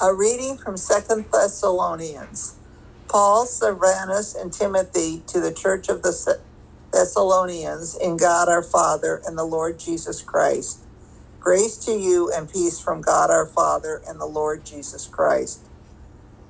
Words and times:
A 0.00 0.14
reading 0.14 0.58
from 0.58 0.76
Second 0.76 1.26
Thessalonians. 1.32 2.58
Paul, 3.10 3.46
Silvanus, 3.46 4.34
and 4.34 4.52
Timothy 4.52 5.24
to 5.28 5.40
the 5.40 5.54
church 5.54 5.88
of 5.88 6.02
the 6.02 6.12
Thessalonians 6.92 7.96
in 8.00 8.16
God 8.18 8.48
our 8.48 8.62
Father 8.62 9.22
and 9.26 9.38
the 9.38 9.44
Lord 9.44 9.78
Jesus 9.80 10.22
Christ. 10.22 10.86
Grace 11.40 11.78
to 11.86 11.92
you 11.92 12.32
and 12.34 12.50
peace 12.50 12.80
from 12.80 13.02
God 13.02 13.30
our 13.30 13.46
Father 13.46 14.02
and 14.08 14.20
the 14.20 14.26
Lord 14.26 14.64
Jesus 14.66 15.08
Christ. 15.08 15.70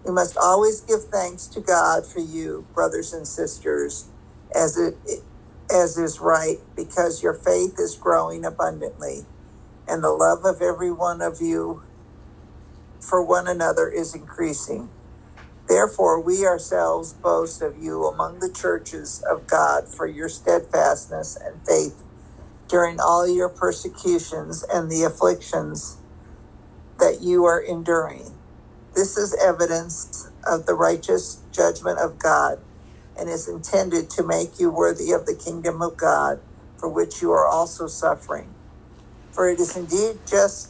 We 0.04 0.12
must 0.12 0.36
always 0.36 0.80
give 0.82 1.00
thanks 1.12 1.46
to 1.48 1.60
God 1.60 2.06
for 2.06 2.20
you, 2.20 2.68
brothers 2.74 3.12
and 3.12 3.28
sisters, 3.28 4.10
as 4.54 4.78
it 4.78 4.98
as 5.72 5.98
is 5.98 6.20
right, 6.20 6.58
because 6.76 7.22
your 7.22 7.34
faith 7.34 7.74
is 7.78 7.96
growing 8.00 8.44
abundantly, 8.44 9.28
and 9.88 10.04
the 10.04 10.10
love 10.12 10.40
of 10.44 10.62
every 10.62 10.92
one 10.92 11.22
of 11.22 11.38
you 11.40 11.84
for 13.00 13.24
one 13.24 13.48
another 13.48 13.90
is 13.90 14.14
increasing. 14.14 14.90
Therefore, 15.68 16.20
we 16.22 16.46
ourselves 16.46 17.14
boast 17.14 17.62
of 17.62 17.78
you 17.78 18.04
among 18.06 18.40
the 18.40 18.52
churches 18.52 19.22
of 19.30 19.46
God 19.48 19.84
for 19.88 20.06
your 20.06 20.28
steadfastness 20.28 21.38
and 21.44 21.62
faith 21.66 22.02
during 22.68 23.00
all 23.00 23.28
your 23.28 23.50
persecutions 23.50 24.64
and 24.72 24.90
the 24.90 25.04
afflictions 25.04 26.02
that 26.98 27.20
you 27.22 27.44
are 27.44 27.60
enduring. 27.60 28.38
This 28.94 29.16
is 29.16 29.36
evidence 29.42 30.30
of 30.46 30.66
the 30.66 30.74
righteous 30.74 31.44
judgment 31.52 32.00
of 32.00 32.18
God 32.18 32.58
and 33.16 33.30
is 33.30 33.48
intended 33.48 34.10
to 34.10 34.26
make 34.26 34.58
you 34.60 34.70
worthy 34.70 35.12
of 35.12 35.26
the 35.26 35.36
kingdom 35.36 35.82
of 35.82 35.96
God 35.96 36.40
for 36.78 36.88
which 36.88 37.22
you 37.22 37.32
are 37.32 37.46
also 37.46 37.88
suffering. 37.88 38.56
For 39.32 39.48
it 39.50 39.60
is 39.60 39.76
indeed 39.76 40.22
just 40.28 40.69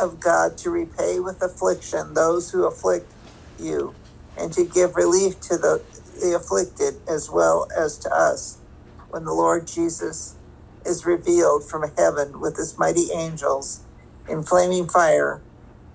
of 0.00 0.20
God 0.20 0.58
to 0.58 0.70
repay 0.70 1.20
with 1.20 1.42
affliction 1.42 2.14
those 2.14 2.50
who 2.50 2.66
afflict 2.66 3.14
you 3.58 3.96
and 4.36 4.52
to 4.54 4.64
give 4.66 4.96
relief 4.96 5.40
to 5.42 5.58
the, 5.58 5.84
the 6.22 6.34
afflicted 6.36 6.96
as 7.08 7.30
well 7.32 7.68
as 7.78 7.98
to 8.00 8.10
us 8.14 8.60
when 9.08 9.24
the 9.24 9.34
Lord 9.34 9.68
Jesus 9.68 10.38
is 10.86 11.06
revealed 11.06 11.64
from 11.68 11.84
heaven 11.98 12.40
with 12.40 12.56
his 12.56 12.76
mighty 12.78 13.08
angels 13.14 13.86
in 14.28 14.44
flaming 14.44 14.88
fire, 14.88 15.44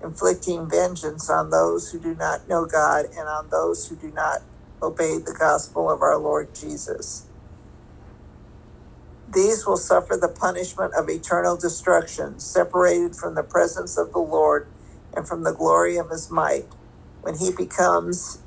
inflicting 0.02 0.68
vengeance 0.70 1.30
on 1.30 1.50
those 1.50 1.90
who 1.90 2.00
do 2.00 2.14
not 2.14 2.48
know 2.48 2.66
God 2.66 3.06
and 3.16 3.28
on 3.28 3.50
those 3.50 3.86
who 3.86 3.96
do 3.96 4.12
not 4.12 4.40
obey 4.82 5.18
the 5.18 5.36
gospel 5.38 5.90
of 5.90 6.02
our 6.02 6.18
Lord 6.18 6.50
Jesus. 6.54 7.28
These 9.34 9.66
will 9.66 9.78
suffer 9.78 10.16
the 10.16 10.28
punishment 10.30 10.94
of 10.98 11.10
eternal 11.10 11.56
destruction, 11.58 12.40
separated 12.40 13.16
from 13.16 13.36
the 13.36 13.44
presence 13.44 13.98
of 13.98 14.12
the 14.12 14.20
Lord 14.20 14.68
and 15.14 15.28
from 15.28 15.44
the 15.44 15.54
glory 15.54 15.98
of 15.98 16.10
his 16.10 16.30
might. 16.30 16.66
When 17.22 17.36
he 17.38 17.52
becomes 17.52 18.42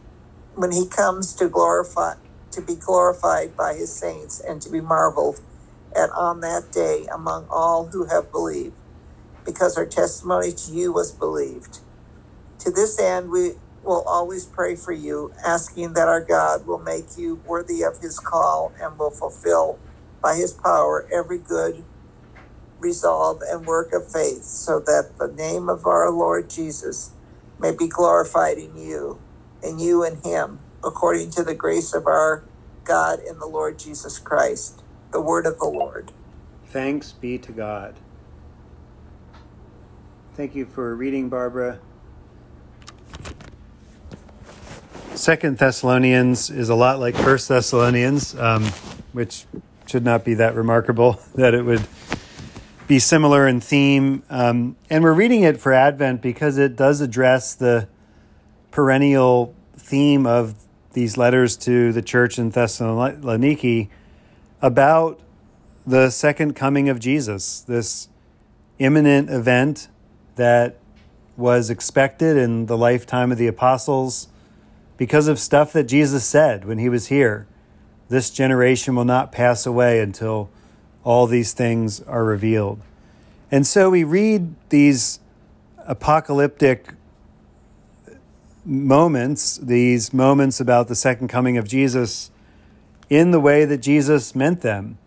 when 0.56 0.72
he 0.74 0.88
comes 0.88 1.34
to 1.36 1.50
glorify 1.50 2.16
to 2.52 2.62
be 2.62 2.76
glorified 2.76 3.56
by 3.56 3.76
his 3.76 3.98
saints 3.98 4.42
and 4.42 4.62
to 4.62 4.70
be 4.70 4.82
marveled 4.82 5.40
at 5.96 6.10
on 6.18 6.42
that 6.42 6.72
day 6.72 7.08
among 7.14 7.48
all 7.52 7.90
who 7.94 8.08
have 8.08 8.32
believed 8.32 8.78
because 9.46 9.78
our 9.78 9.86
testimony 9.88 10.52
to 10.54 10.72
you 10.72 10.94
was 10.94 11.14
believed. 11.14 11.80
To 12.60 12.72
this 12.72 13.00
end 13.00 13.32
we 13.32 13.54
will 13.84 14.04
always 14.08 14.46
pray 14.46 14.76
for 14.76 14.94
you 14.94 15.34
asking 15.46 15.94
that 15.94 16.08
our 16.10 16.22
god 16.24 16.68
will 16.68 16.80
make 16.80 17.18
you 17.18 17.42
worthy 17.46 17.84
of 17.84 18.00
his 18.02 18.20
call 18.20 18.74
and 18.82 19.00
will 19.00 19.12
fulfill 19.12 19.80
by 20.22 20.36
his 20.36 20.54
power 20.54 21.08
every 21.14 21.40
good 21.40 21.84
resolve 22.80 23.42
and 23.50 23.66
work 23.66 23.92
of 23.94 24.12
faith 24.12 24.44
so 24.44 24.80
that 24.80 25.12
the 25.20 25.28
name 25.28 25.68
of 25.68 25.86
our 25.86 26.12
lord 26.12 26.50
jesus 26.50 27.12
may 27.60 27.72
be 27.72 27.88
glorified 27.88 28.58
in 28.58 28.78
you, 28.78 29.20
and 29.64 29.82
you 29.82 30.04
in 30.04 30.18
him, 30.22 30.60
according 30.84 31.32
to 31.32 31.44
the 31.44 31.56
grace 31.56 31.94
of 31.94 32.06
our 32.06 32.44
God 32.84 33.20
in 33.20 33.40
the 33.40 33.46
Lord 33.46 33.80
Jesus 33.80 34.20
Christ. 34.20 34.84
The 35.12 35.22
word 35.22 35.46
of 35.46 35.58
the 35.58 35.66
Lord. 35.66 36.12
Thanks 36.68 37.12
be 37.14 37.38
to 37.40 37.52
God. 37.52 37.96
Thank 40.36 40.54
you 40.54 40.66
for 40.66 40.96
reading, 40.96 41.30
Barbara. 41.30 41.80
Second 45.16 45.58
Thessalonians 45.58 46.52
is 46.52 46.70
a 46.70 46.76
lot 46.76 47.00
like 47.00 47.16
First 47.16 47.50
Thessalonians, 47.50 48.36
um, 48.36 48.66
which 49.14 49.46
should 49.88 50.04
not 50.04 50.24
be 50.24 50.34
that 50.36 50.56
remarkable 50.56 51.20
that 51.36 51.54
it 51.54 51.64
would 51.64 51.88
be 52.88 53.00
similar 53.00 53.48
in 53.48 53.60
theme. 53.60 54.24
Um, 54.30 54.78
and 54.90 55.04
we're 55.04 55.14
reading 55.14 55.44
it 55.44 55.60
for 55.60 55.74
Advent 55.74 56.22
because 56.22 56.58
it 56.58 56.76
does 56.76 57.02
address 57.02 57.54
the 57.56 57.88
perennial 58.72 59.54
theme 59.76 60.26
of 60.26 60.56
these 60.94 61.18
letters 61.18 61.58
to 61.58 61.92
the 61.92 62.02
church 62.02 62.40
in 62.40 62.52
Thessaloniki 62.52 63.90
about 64.62 65.20
the 65.86 66.10
second 66.10 66.56
coming 66.56 66.90
of 66.90 67.00
Jesus, 67.00 67.62
this 67.62 68.10
imminent 68.80 69.30
event 69.30 69.90
that 70.36 70.78
was 71.36 71.70
expected 71.70 72.36
in 72.36 72.66
the 72.66 72.78
lifetime 72.78 73.32
of 73.32 73.38
the 73.38 73.48
apostles 73.48 74.28
because 74.98 75.28
of 75.28 75.40
stuff 75.40 75.72
that 75.74 75.84
Jesus 75.84 76.26
said 76.26 76.66
when 76.66 76.78
he 76.78 76.90
was 76.90 77.08
here. 77.08 77.48
This 78.10 78.30
generation 78.30 78.96
will 78.96 79.06
not 79.06 79.32
pass 79.32 79.66
away 79.66 80.00
until 80.00 80.50
all 81.04 81.28
these 81.28 81.54
things 81.54 82.02
are 82.02 82.24
revealed. 82.24 82.82
And 83.52 83.66
so 83.66 83.90
we 83.90 84.04
read 84.04 84.56
these 84.70 85.20
apocalyptic 85.86 86.94
moments, 88.66 89.58
these 89.58 90.14
moments 90.14 90.60
about 90.60 90.88
the 90.88 90.96
second 90.96 91.30
coming 91.30 91.58
of 91.58 91.68
Jesus, 91.68 92.30
in 93.10 93.32
the 93.32 93.40
way 93.40 93.64
that 93.64 93.78
Jesus 93.78 94.36
meant 94.36 94.62
them. 94.62 94.98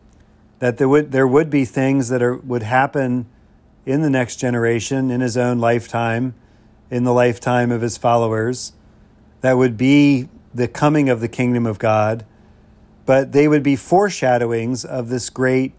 That 0.58 0.78
there 0.78 0.88
would, 0.88 1.12
there 1.12 1.26
would 1.26 1.50
be 1.50 1.64
things 1.64 2.08
that 2.08 2.22
are, 2.22 2.36
would 2.36 2.62
happen 2.62 3.26
in 3.86 4.02
the 4.02 4.10
next 4.10 4.36
generation, 4.36 5.10
in 5.10 5.20
his 5.20 5.36
own 5.36 5.58
lifetime, 5.58 6.34
in 6.90 7.04
the 7.04 7.12
lifetime 7.12 7.70
of 7.70 7.80
his 7.80 7.96
followers, 7.96 8.72
that 9.40 9.56
would 9.56 9.76
be 9.76 10.28
the 10.54 10.68
coming 10.68 11.08
of 11.08 11.20
the 11.20 11.28
kingdom 11.28 11.66
of 11.66 11.78
God, 11.78 12.24
but 13.06 13.32
they 13.32 13.48
would 13.48 13.62
be 13.62 13.76
foreshadowings 13.76 14.84
of 14.84 15.08
this 15.08 15.30
great 15.30 15.72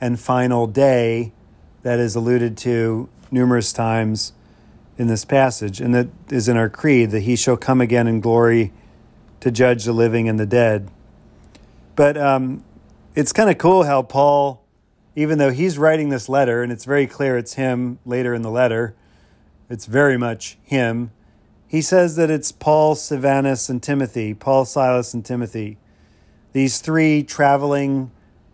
and 0.00 0.20
final 0.20 0.66
day 0.66 1.32
that 1.82 1.98
is 1.98 2.14
alluded 2.14 2.56
to 2.58 3.08
numerous 3.30 3.72
times 3.72 4.32
in 4.98 5.06
this 5.08 5.24
passage, 5.24 5.80
and 5.80 5.94
that 5.94 6.08
is 6.30 6.48
in 6.48 6.56
our 6.56 6.68
creed 6.68 7.10
that 7.10 7.20
he 7.20 7.36
shall 7.36 7.56
come 7.56 7.80
again 7.80 8.06
in 8.06 8.20
glory 8.20 8.72
to 9.40 9.50
judge 9.50 9.84
the 9.84 9.92
living 9.92 10.28
and 10.28 10.40
the 10.40 10.46
dead. 10.46 10.90
But 11.94 12.16
um, 12.16 12.64
it's 13.14 13.32
kind 13.32 13.50
of 13.50 13.58
cool 13.58 13.84
how 13.84 14.02
Paul, 14.02 14.62
even 15.14 15.38
though 15.38 15.50
he's 15.50 15.78
writing 15.78 16.08
this 16.08 16.28
letter, 16.28 16.62
and 16.62 16.72
it's 16.72 16.84
very 16.84 17.06
clear 17.06 17.36
it's 17.36 17.54
him 17.54 17.98
later 18.04 18.34
in 18.34 18.42
the 18.42 18.50
letter, 18.50 18.94
it's 19.68 19.86
very 19.86 20.16
much 20.16 20.58
him. 20.62 21.10
He 21.68 21.82
says 21.82 22.16
that 22.16 22.30
it's 22.30 22.52
Paul, 22.52 22.94
Silvanus, 22.94 23.68
and 23.68 23.82
Timothy, 23.82 24.34
Paul, 24.34 24.64
Silas, 24.64 25.12
and 25.12 25.24
Timothy. 25.24 25.78
These 26.56 26.78
three 26.78 27.22
traveling 27.22 28.10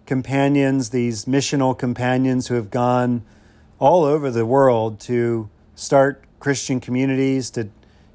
companions, 0.06 0.90
these 0.90 1.26
missional 1.26 1.78
companions 1.78 2.48
who 2.48 2.56
have 2.56 2.68
gone 2.68 3.22
all 3.78 4.02
over 4.02 4.28
the 4.28 4.44
world 4.44 4.98
to 5.02 5.48
start 5.76 6.24
Christian 6.40 6.80
communities, 6.80 7.48
to 7.50 7.68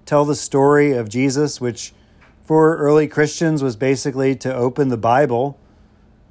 tell 0.06 0.26
the 0.26 0.36
story 0.36 0.92
of 0.92 1.08
Jesus, 1.08 1.62
which 1.62 1.94
for 2.44 2.76
early 2.76 3.08
Christians 3.08 3.64
was 3.64 3.78
basically 3.78 4.36
to 4.36 4.54
open 4.54 4.90
the 4.90 4.98
Bible, 4.98 5.58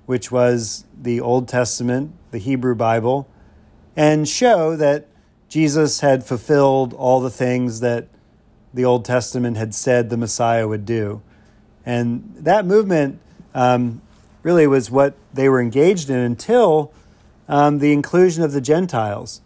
which 0.05 0.31
was 0.31 0.85
the 0.95 1.19
Old 1.19 1.49
Testament, 1.49 2.13
the 2.33 2.39
Hebrew 2.39 2.75
Bible, 2.75 3.27
and 3.97 4.29
show 4.29 4.77
that 4.77 5.09
Jesus 5.49 6.01
had 6.01 6.27
fulfilled 6.27 6.93
all 6.93 7.23
the 7.23 7.31
things 7.31 7.81
that 7.81 8.09
the 8.75 8.85
Old 8.85 9.07
Testament 9.07 9.57
had 9.57 9.75
said 9.75 10.11
the 10.11 10.19
Messiah 10.19 10.69
would 10.69 10.85
do. 10.85 11.23
And 11.87 12.35
that 12.37 12.67
movement 12.67 13.21
um, 13.57 14.03
really 14.43 14.67
was 14.67 14.91
what 14.91 15.15
they 15.33 15.49
were 15.49 15.61
engaged 15.61 16.11
in 16.11 16.19
until 16.19 16.93
um, 17.49 17.79
the 17.79 17.93
inclusion 17.93 18.45
of 18.45 18.53
the 18.53 18.61
Gentiles. 18.61 19.41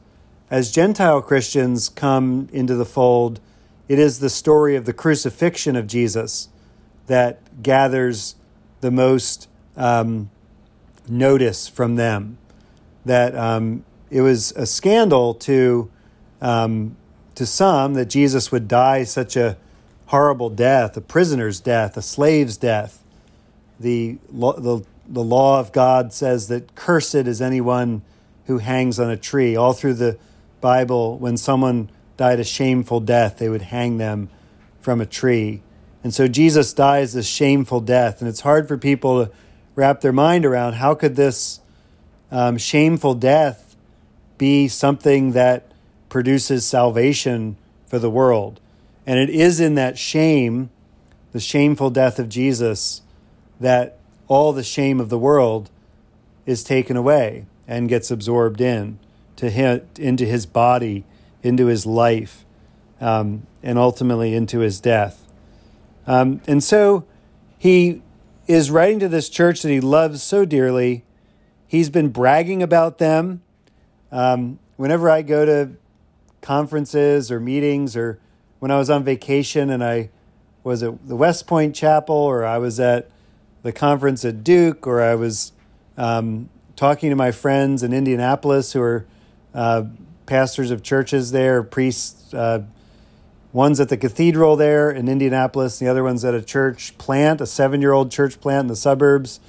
As 0.51 0.73
Gentile 0.73 1.23
Christians 1.23 1.89
come 1.89 2.49
into 2.53 2.75
the 2.75 2.85
fold, 2.85 3.41
it 3.89 4.01
is 4.01 4.19
the 4.19 4.29
story 4.29 4.75
of 4.75 4.85
the 4.85 4.93
crucifixion 4.93 5.77
of 5.77 5.87
Jesus 5.87 6.49
that 7.07 7.63
gathers 7.63 8.35
the 8.81 8.91
most 8.91 9.49
um, 9.77 10.29
notice 11.09 11.69
from 11.69 11.95
them. 11.95 12.37
That 13.05 13.37
um, 13.37 13.85
it 14.11 14.23
was 14.23 14.53
a 14.53 14.67
scandal 14.67 15.35
to 15.35 15.91
um, 16.41 16.97
to 17.37 17.47
some 17.47 17.95
that 17.95 18.07
Jesus 18.07 18.51
would 18.51 18.67
die 18.67 19.05
such 19.05 19.37
a 19.37 19.57
horrible 20.07 20.51
death, 20.51 20.97
a 20.97 21.01
prisoner's 21.01 21.61
death, 21.61 21.97
a 21.97 22.03
slave's 22.03 22.57
death. 22.57 23.00
The, 23.81 24.19
the 24.31 24.85
the 25.11 25.25
law 25.25 25.59
of 25.59 25.73
God 25.73 26.13
says 26.13 26.49
that 26.49 26.75
cursed 26.77 27.15
is 27.15 27.43
anyone 27.43 28.03
who 28.47 28.59
hangs 28.59 29.01
on 29.01 29.11
a 29.11 29.17
tree. 29.17 29.57
All 29.57 29.73
through 29.73 29.95
the 29.95 30.17
Bible, 30.61 31.19
when 31.19 31.37
someone 31.37 31.91
died 32.17 32.39
a 32.39 32.45
shameful 32.45 33.01
death, 33.01 33.39
they 33.39 33.49
would 33.49 33.63
hang 33.63 33.99
them 33.99 34.31
from 34.81 35.01
a 35.01 35.07
tree. 35.07 35.63
And 36.05 36.15
so 36.15 36.29
Jesus 36.29 36.73
dies 36.73 37.13
this 37.13 37.27
shameful 37.27 37.81
death. 37.81 38.21
And 38.21 38.29
it's 38.29 38.41
hard 38.41 38.69
for 38.69 38.79
people 38.79 39.27
to 39.27 39.33
wrap 39.75 40.01
their 40.01 40.13
mind 40.13 40.47
around 40.47 40.75
how 40.75 40.95
could 40.95 41.17
this 41.17 41.61
um, 42.31 42.57
shameful 42.57 43.15
death 43.15 43.75
be 44.39 44.69
something 44.69 45.33
that 45.33 45.73
produces 46.09 46.65
salvation 46.65 47.57
for 47.87 47.99
the 47.99 48.11
world. 48.11 48.61
And 49.07 49.19
it 49.19 49.29
is 49.29 49.61
in 49.61 49.75
that 49.75 49.99
shame, 49.99 50.71
the 51.33 51.41
shameful 51.41 51.91
death 51.91 52.19
of 52.19 52.29
Jesus, 52.29 53.03
that 53.61 53.99
all 54.27 54.53
the 54.53 54.65
shame 54.65 54.99
of 54.99 55.09
the 55.09 55.19
world 55.19 55.71
is 56.47 56.65
taken 56.65 56.97
away 56.97 57.47
and 57.69 57.89
gets 57.89 58.11
absorbed 58.11 58.61
in 58.61 58.99
to 59.37 59.51
him, 59.51 59.83
into 59.99 60.25
his 60.25 60.47
body, 60.47 61.05
into 61.43 61.67
his 61.67 61.87
life, 61.87 62.45
um, 63.01 63.47
and 63.63 63.79
ultimately 63.79 64.35
into 64.35 64.61
his 64.61 64.81
death. 64.81 65.27
Um, 66.07 66.41
and 66.47 66.65
so 66.65 67.07
he 67.57 68.03
is 68.47 68.71
writing 68.71 68.99
to 68.99 69.09
this 69.09 69.29
church 69.29 69.63
that 69.63 69.71
he 69.71 69.81
loves 69.81 70.23
so 70.23 70.45
dearly. 70.45 71.05
He's 71.69 71.91
been 71.91 72.09
bragging 72.09 72.63
about 72.63 72.99
them. 72.99 73.43
Um, 74.11 74.59
whenever 74.77 75.09
I 75.09 75.23
go 75.23 75.45
to 75.45 75.71
conferences 76.41 77.31
or 77.31 77.39
meetings, 77.39 77.97
or 77.97 78.19
when 78.59 78.71
I 78.71 78.79
was 78.79 78.91
on 78.91 79.05
vacation 79.05 79.71
and 79.71 79.85
I 79.85 80.11
was 80.65 80.83
at 80.83 81.07
the 81.07 81.17
West 81.17 81.47
Point 81.47 81.75
Chapel, 81.75 82.15
or 82.15 82.45
I 82.45 82.59
was 82.59 82.81
at 82.81 83.11
the 83.63 83.73
conference 83.73 84.25
at 84.25 84.43
Duke, 84.43 84.87
or 84.87 85.01
I 85.01 85.15
was 85.15 85.53
um, 85.97 86.49
talking 86.77 87.11
to 87.11 87.17
my 87.17 87.31
friends 87.31 87.83
in 87.83 87.93
Indianapolis 87.93 88.73
who 88.73 88.81
are 88.81 89.07
uh, 89.55 89.85
pastors 90.27 90.71
of 90.71 90.83
churches 90.83 91.33
there, 91.33 91.63
priests. 91.63 92.33
Uh, 92.33 92.65
one's 93.53 93.81
at 93.81 93.89
the 93.89 93.97
cathedral 93.97 94.57
there 94.57 94.91
in 94.91 95.09
Indianapolis, 95.09 95.81
and 95.81 95.87
the 95.87 95.91
other 95.91 96.05
one's 96.05 96.25
at 96.25 96.35
a 96.35 96.43
church 96.43 96.97
plant, 96.99 97.41
a 97.41 97.47
seven 97.47 97.81
year 97.81 97.93
old 97.93 98.11
church 98.11 98.41
plant 98.41 98.63
in 98.63 98.67
the 98.69 98.77
suburbs. 98.77 99.41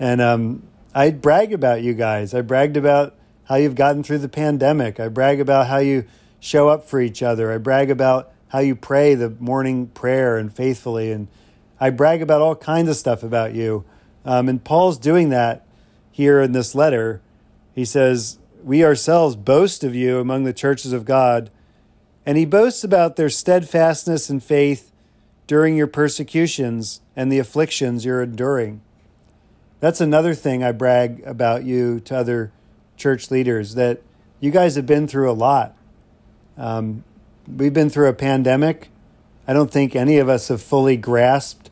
And 0.00 0.20
um, 0.20 0.62
I 0.94 1.10
brag 1.10 1.52
about 1.52 1.82
you 1.82 1.94
guys. 1.94 2.34
I 2.34 2.40
bragged 2.40 2.76
about 2.76 3.14
how 3.44 3.56
you've 3.56 3.74
gotten 3.74 4.02
through 4.02 4.18
the 4.18 4.28
pandemic. 4.28 5.00
I 5.00 5.08
brag 5.08 5.40
about 5.40 5.68
how 5.68 5.78
you 5.78 6.04
show 6.40 6.68
up 6.68 6.84
for 6.84 7.00
each 7.00 7.22
other. 7.22 7.52
I 7.52 7.58
brag 7.58 7.90
about 7.90 8.30
how 8.48 8.60
you 8.60 8.76
pray 8.76 9.14
the 9.14 9.30
morning 9.30 9.88
prayer 9.88 10.36
and 10.36 10.52
faithfully. 10.52 11.12
And 11.12 11.28
I 11.80 11.90
brag 11.90 12.22
about 12.22 12.40
all 12.40 12.56
kinds 12.56 12.88
of 12.88 12.96
stuff 12.96 13.22
about 13.22 13.54
you. 13.54 13.84
Um, 14.24 14.48
and 14.48 14.62
Paul's 14.62 14.98
doing 14.98 15.28
that 15.30 15.66
here 16.10 16.40
in 16.40 16.52
this 16.52 16.74
letter. 16.74 17.20
He 17.74 17.84
says, 17.84 18.38
We 18.62 18.84
ourselves 18.84 19.36
boast 19.36 19.84
of 19.84 19.94
you 19.94 20.18
among 20.18 20.44
the 20.44 20.52
churches 20.52 20.92
of 20.92 21.04
God. 21.04 21.50
And 22.26 22.36
he 22.36 22.44
boasts 22.44 22.84
about 22.84 23.16
their 23.16 23.30
steadfastness 23.30 24.28
and 24.28 24.42
faith 24.42 24.92
during 25.46 25.76
your 25.76 25.86
persecutions 25.86 27.00
and 27.16 27.32
the 27.32 27.38
afflictions 27.38 28.04
you're 28.04 28.22
enduring. 28.22 28.82
That's 29.80 30.00
another 30.00 30.34
thing 30.34 30.62
I 30.62 30.72
brag 30.72 31.22
about 31.24 31.64
you 31.64 32.00
to 32.00 32.16
other 32.16 32.52
church 32.96 33.30
leaders 33.30 33.76
that 33.76 34.02
you 34.40 34.50
guys 34.50 34.76
have 34.76 34.86
been 34.86 35.06
through 35.06 35.30
a 35.30 35.32
lot. 35.32 35.74
Um, 36.56 37.04
we've 37.46 37.72
been 37.72 37.88
through 37.88 38.08
a 38.08 38.12
pandemic. 38.12 38.90
I 39.48 39.54
don't 39.54 39.70
think 39.70 39.96
any 39.96 40.18
of 40.18 40.28
us 40.28 40.48
have 40.48 40.60
fully 40.60 40.98
grasped 40.98 41.70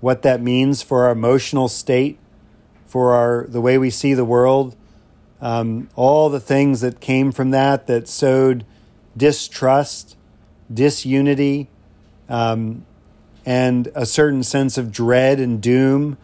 what 0.00 0.22
that 0.22 0.42
means 0.42 0.82
for 0.82 1.04
our 1.04 1.12
emotional 1.12 1.68
state, 1.68 2.18
for 2.84 3.12
our 3.12 3.46
the 3.46 3.60
way 3.60 3.78
we 3.78 3.90
see 3.90 4.12
the 4.12 4.24
world, 4.24 4.74
um, 5.40 5.88
all 5.94 6.28
the 6.28 6.40
things 6.40 6.80
that 6.80 6.98
came 6.98 7.30
from 7.30 7.50
that 7.50 7.86
that 7.86 8.08
sowed 8.08 8.64
distrust, 9.16 10.16
disunity, 10.72 11.68
um, 12.28 12.84
and 13.46 13.92
a 13.94 14.04
certain 14.04 14.42
sense 14.42 14.76
of 14.76 14.90
dread 14.90 15.38
and 15.38 15.62
doom 15.62 16.18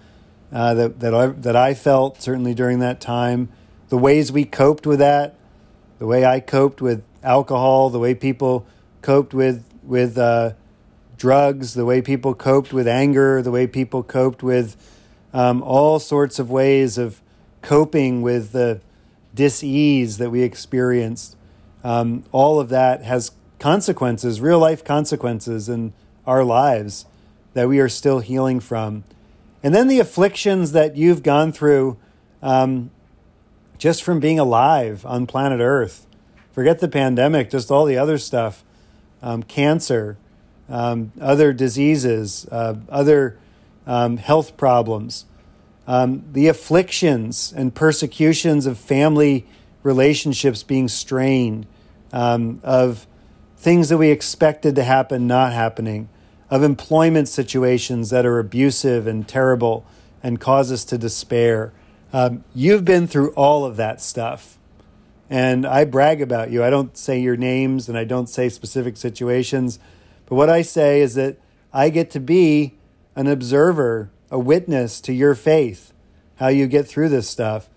uh, 0.53 0.75
that 0.75 0.99
that 0.99 1.15
I, 1.15 1.27
that 1.29 1.55
I 1.55 1.75
felt 1.75 2.21
certainly 2.21 2.55
during 2.55 2.81
that 2.81 3.01
time. 3.01 3.51
The 3.89 3.99
ways 3.99 4.33
we 4.33 4.45
coped 4.45 4.85
with 4.85 4.99
that, 4.99 5.37
the 6.01 6.07
way 6.07 6.27
I 6.27 6.41
coped 6.41 6.83
with 6.83 7.05
alcohol, 7.23 7.89
the 7.89 8.01
way 8.01 8.17
people 8.17 8.67
coped 9.01 9.33
with 9.33 9.65
with 9.85 10.19
uh, 10.19 10.55
drugs, 11.19 11.75
the 11.75 11.85
way 11.85 12.01
people 12.01 12.35
coped 12.35 12.73
with 12.73 12.89
anger, 12.89 13.43
the 13.43 13.51
way 13.51 13.67
people 13.67 14.03
coped 14.03 14.43
with 14.43 14.77
um, 15.35 15.63
all 15.63 15.99
sorts 15.99 16.39
of 16.39 16.51
ways 16.51 16.97
of 16.97 17.21
coping 17.61 18.23
with 18.23 18.53
the 18.53 18.81
dis-ease 19.35 20.19
that 20.19 20.31
we 20.31 20.43
experienced. 20.43 21.37
Um, 21.85 22.25
all 22.33 22.59
of 22.59 22.71
that 22.71 23.03
has 23.03 23.33
consequences, 23.59 24.41
real 24.41 24.59
life 24.59 24.85
consequences 24.85 25.69
in 25.69 25.93
our 26.27 26.45
lives 26.45 27.07
that 27.55 27.69
we 27.69 27.81
are 27.81 27.89
still 27.89 28.21
healing 28.21 28.61
from. 28.61 29.05
And 29.63 29.75
then 29.75 29.89
the 29.89 29.99
afflictions 29.99 30.73
that 30.73 30.97
you've 30.97 31.23
gone 31.23 31.53
through 31.53 31.97
um, 32.43 32.91
just 33.79 34.03
from 34.03 34.21
being 34.21 34.39
alive 34.39 35.05
on 35.07 35.27
planet 35.27 35.61
Earth. 35.61 36.07
Forget 36.53 36.81
the 36.81 36.89
pandemic, 36.89 37.51
just 37.51 37.71
all 37.71 37.85
the 37.85 37.97
other 37.97 38.19
stuff 38.19 38.65
um, 39.23 39.43
cancer, 39.43 40.17
um, 40.69 41.13
other 41.21 41.53
diseases, 41.53 42.47
uh, 42.51 42.77
other 42.89 43.39
um, 43.87 44.19
health 44.19 44.57
problems, 44.57 45.25
um, 45.87 46.25
the 46.33 46.49
afflictions 46.49 47.53
and 47.57 47.75
persecutions 47.75 48.67
of 48.67 48.79
family 48.79 49.47
relationships 49.83 50.63
being 50.63 50.89
strained, 50.89 51.67
um, 52.13 52.61
of 52.63 53.07
things 53.57 53.89
that 53.89 53.97
we 53.97 54.11
expected 54.11 54.75
to 54.77 54.85
happen 54.85 55.27
not 55.27 55.53
happening, 55.53 56.09
of 56.51 56.63
employment 56.63 57.29
situations 57.29 58.11
that 58.11 58.27
are 58.27 58.39
abusive 58.39 59.07
and 59.07 59.27
terrible 59.27 59.87
and 60.23 60.41
cause 60.41 60.71
us 60.71 60.85
to 60.85 60.99
despair. 60.99 61.73
Um, 62.13 62.45
you've 62.55 62.85
been 62.85 63.07
through 63.07 63.33
all 63.33 63.65
of 63.65 63.77
that 63.77 64.01
stuff. 64.01 64.59
And 65.31 65.67
I 65.67 65.85
brag 65.85 66.23
about 66.23 66.51
you. 66.51 66.65
I 66.65 66.71
don't 66.71 66.97
say 66.97 67.21
your 67.21 67.37
names 67.37 67.89
and 67.89 67.99
I 67.99 68.05
don't 68.05 68.29
say 68.29 68.49
specific 68.49 68.97
situations. 68.97 69.79
But 70.29 70.35
what 70.35 70.51
I 70.51 70.63
say 70.63 71.01
is 71.01 71.15
that 71.15 71.39
I 71.73 71.89
get 71.89 72.11
to 72.11 72.21
be 72.21 72.75
an 73.17 73.27
observer, 73.27 74.11
a 74.31 74.39
witness 74.39 75.01
to 75.03 75.13
your 75.13 75.35
faith, 75.35 75.93
how 76.37 76.49
you 76.49 76.67
get 76.67 76.87
through 76.87 77.09
this 77.09 77.29
stuff. 77.29 77.69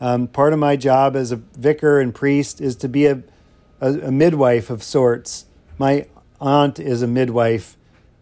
Um, 0.00 0.26
part 0.26 0.52
of 0.52 0.58
my 0.58 0.76
job 0.76 1.16
as 1.16 1.32
a 1.32 1.36
vicar 1.36 2.00
and 2.00 2.14
priest 2.14 2.60
is 2.60 2.76
to 2.76 2.88
be 2.88 3.06
a, 3.06 3.22
a, 3.80 3.92
a 4.00 4.10
midwife 4.10 4.70
of 4.70 4.82
sorts. 4.82 5.46
My 5.76 6.06
aunt 6.40 6.78
is 6.80 7.02
a 7.02 7.06
midwife 7.06 7.76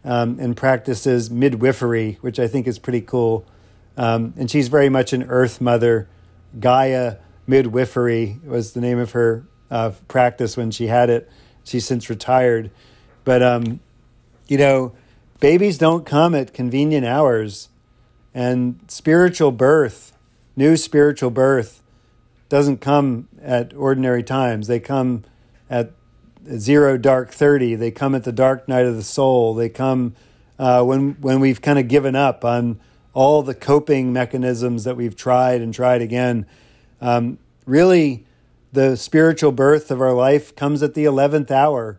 um, 0.05 0.39
and 0.41 0.57
practices 0.57 1.31
midwifery, 1.31 2.19
which 2.23 2.41
I 2.41 2.49
think 2.49 2.67
is 2.67 2.79
pretty 2.79 3.03
cool. 3.03 3.47
Um, 3.97 4.35
and 4.37 4.51
she's 4.51 4.69
very 4.69 4.89
much 4.89 5.13
an 5.13 5.25
earth 5.25 5.61
mother. 5.61 6.09
Gaia 6.59 7.17
midwifery 7.47 8.41
was 8.45 8.73
the 8.73 8.81
name 8.81 8.99
of 8.99 9.13
her 9.13 9.47
uh, 9.71 9.93
practice 10.09 10.57
when 10.57 10.71
she 10.71 10.89
had 10.89 11.09
it. 11.09 11.31
She's 11.65 11.87
since 11.87 12.11
retired. 12.11 12.71
But, 13.27 13.43
um, 13.43 13.81
you 14.47 14.57
know, 14.57 14.93
babies 15.41 15.79
don't 15.79 16.07
come 16.07 16.33
at 16.35 16.55
convenient 16.55 17.05
hours. 17.05 17.69
And 18.33 18.79
spiritual 18.87 19.51
birth, 19.51 20.17
new 20.55 20.77
spiritual 20.77 21.31
birth, 21.31 21.83
doesn't 22.49 22.81
come 22.81 23.29
at 23.43 23.75
ordinary 23.75 24.23
times. 24.23 24.69
They 24.69 24.79
come 24.79 25.25
at 25.69 25.91
zero 26.57 26.97
dark 26.97 27.31
30. 27.31 27.75
They 27.75 27.91
come 27.91 28.15
at 28.15 28.23
the 28.23 28.31
dark 28.31 28.69
night 28.69 28.87
of 28.87 28.95
the 28.95 29.03
soul. 29.03 29.55
They 29.55 29.69
come 29.71 30.15
uh, 30.57 30.85
when, 30.85 31.21
when 31.21 31.41
we've 31.41 31.61
kind 31.61 31.81
of 31.81 31.89
given 31.89 32.15
up 32.15 32.45
on 32.45 32.79
all 33.13 33.43
the 33.43 33.55
coping 33.55 34.13
mechanisms 34.13 34.85
that 34.85 34.97
we've 34.97 35.17
tried 35.17 35.63
and 35.63 35.75
tried 35.75 36.01
again. 36.01 36.47
Um, 37.01 37.39
really, 37.65 38.25
the 38.73 38.97
spiritual 38.97 39.51
birth 39.51 39.91
of 39.91 40.01
our 40.01 40.13
life 40.13 40.55
comes 40.55 40.81
at 40.81 40.95
the 40.95 41.07
11th 41.07 41.51
hour 41.51 41.99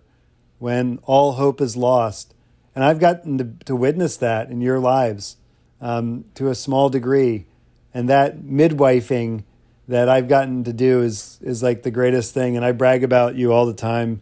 when 0.59 0.99
all 1.03 1.33
hope 1.33 1.61
is 1.61 1.77
lost. 1.77 2.33
And 2.75 2.83
I've 2.83 2.99
gotten 2.99 3.37
to, 3.37 3.65
to 3.65 3.75
witness 3.75 4.17
that 4.17 4.49
in 4.49 4.61
your 4.61 4.79
lives 4.79 5.37
um, 5.81 6.25
to 6.35 6.49
a 6.49 6.55
small 6.55 6.89
degree. 6.89 7.45
And 7.93 8.09
that 8.09 8.39
midwifing 8.39 9.43
that 9.87 10.09
I've 10.09 10.27
gotten 10.27 10.63
to 10.65 10.73
do 10.73 11.01
is, 11.01 11.39
is 11.41 11.63
like 11.63 11.83
the 11.83 11.91
greatest 11.91 12.33
thing. 12.33 12.55
And 12.55 12.65
I 12.65 12.71
brag 12.71 13.03
about 13.03 13.35
you 13.35 13.53
all 13.53 13.65
the 13.65 13.73
time. 13.73 14.21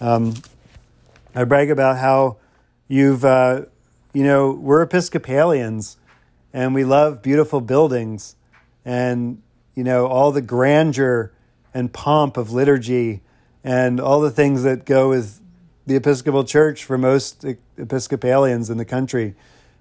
Um, 0.00 0.34
I 1.34 1.44
brag 1.44 1.70
about 1.70 1.98
how 1.98 2.36
you've, 2.88 3.24
uh, 3.24 3.62
you 4.12 4.24
know, 4.24 4.52
we're 4.52 4.82
Episcopalians 4.82 5.96
and 6.52 6.74
we 6.74 6.84
love 6.84 7.22
beautiful 7.22 7.60
buildings. 7.60 8.36
And, 8.84 9.42
you 9.74 9.84
know, 9.84 10.06
all 10.06 10.32
the 10.32 10.42
grandeur 10.42 11.32
and 11.74 11.92
pomp 11.92 12.36
of 12.36 12.50
liturgy 12.52 13.20
and 13.62 14.00
all 14.00 14.20
the 14.20 14.30
things 14.30 14.62
that 14.62 14.84
go 14.84 15.10
with 15.10 15.40
the 15.86 15.96
Episcopal 15.96 16.44
Church 16.44 16.84
for 16.84 16.98
most 16.98 17.44
Episcopalians 17.76 18.70
in 18.70 18.78
the 18.78 18.84
country. 18.84 19.34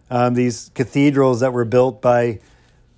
Um, 0.09 0.35
these 0.35 0.69
cathedrals 0.75 1.39
that 1.39 1.51
were 1.51 1.65
built 1.65 2.01
by, 2.01 2.39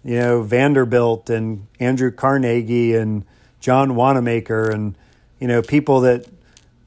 you 0.03 0.19
know, 0.19 0.41
Vanderbilt 0.41 1.29
and 1.29 1.67
Andrew 1.79 2.11
Carnegie 2.11 2.95
and 2.95 3.23
John 3.61 3.95
Wanamaker 3.95 4.69
and, 4.69 4.95
you 5.39 5.47
know, 5.47 5.61
people 5.61 6.01
that 6.01 6.27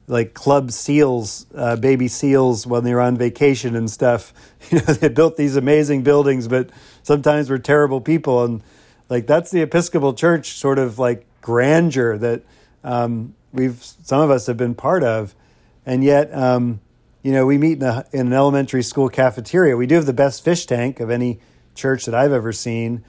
like 0.07 0.33
club 0.33 0.71
seals, 0.71 1.45
uh, 1.55 1.75
baby 1.77 2.07
seals 2.07 2.67
when 2.67 2.83
they 2.83 2.93
were 2.93 3.01
on 3.01 3.17
vacation 3.17 3.75
and 3.75 3.89
stuff. 3.89 4.33
You 4.69 4.77
know, 4.77 4.93
they 4.93 5.09
built 5.09 5.37
these 5.37 5.55
amazing 5.55 6.03
buildings, 6.03 6.47
but 6.47 6.69
sometimes 7.01 7.49
were 7.49 7.57
terrible 7.57 7.99
people. 7.99 8.43
And 8.43 8.61
like 9.09 9.25
that's 9.25 9.49
the 9.49 9.61
Episcopal 9.61 10.13
Church 10.13 10.51
sort 10.51 10.77
of 10.77 10.99
like 10.99 11.25
grandeur 11.41 12.15
that 12.19 12.43
um, 12.83 13.33
we've 13.51 13.83
some 13.83 14.21
of 14.21 14.29
us 14.29 14.45
have 14.45 14.57
been 14.57 14.75
part 14.75 15.03
of, 15.03 15.33
and 15.85 16.03
yet. 16.03 16.33
Um, 16.35 16.81
you 17.23 17.31
know, 17.31 17.45
we 17.45 17.57
meet 17.57 17.77
in, 17.77 17.83
a, 17.83 18.05
in 18.11 18.27
an 18.27 18.33
elementary 18.33 18.81
school 18.81 19.09
cafeteria. 19.09 19.77
We 19.77 19.85
do 19.85 19.95
have 19.95 20.05
the 20.05 20.13
best 20.13 20.43
fish 20.43 20.65
tank 20.65 20.99
of 20.99 21.09
any 21.09 21.39
church 21.75 22.05
that 22.05 22.15
I've 22.15 22.31
ever 22.31 22.51
seen. 22.51 23.03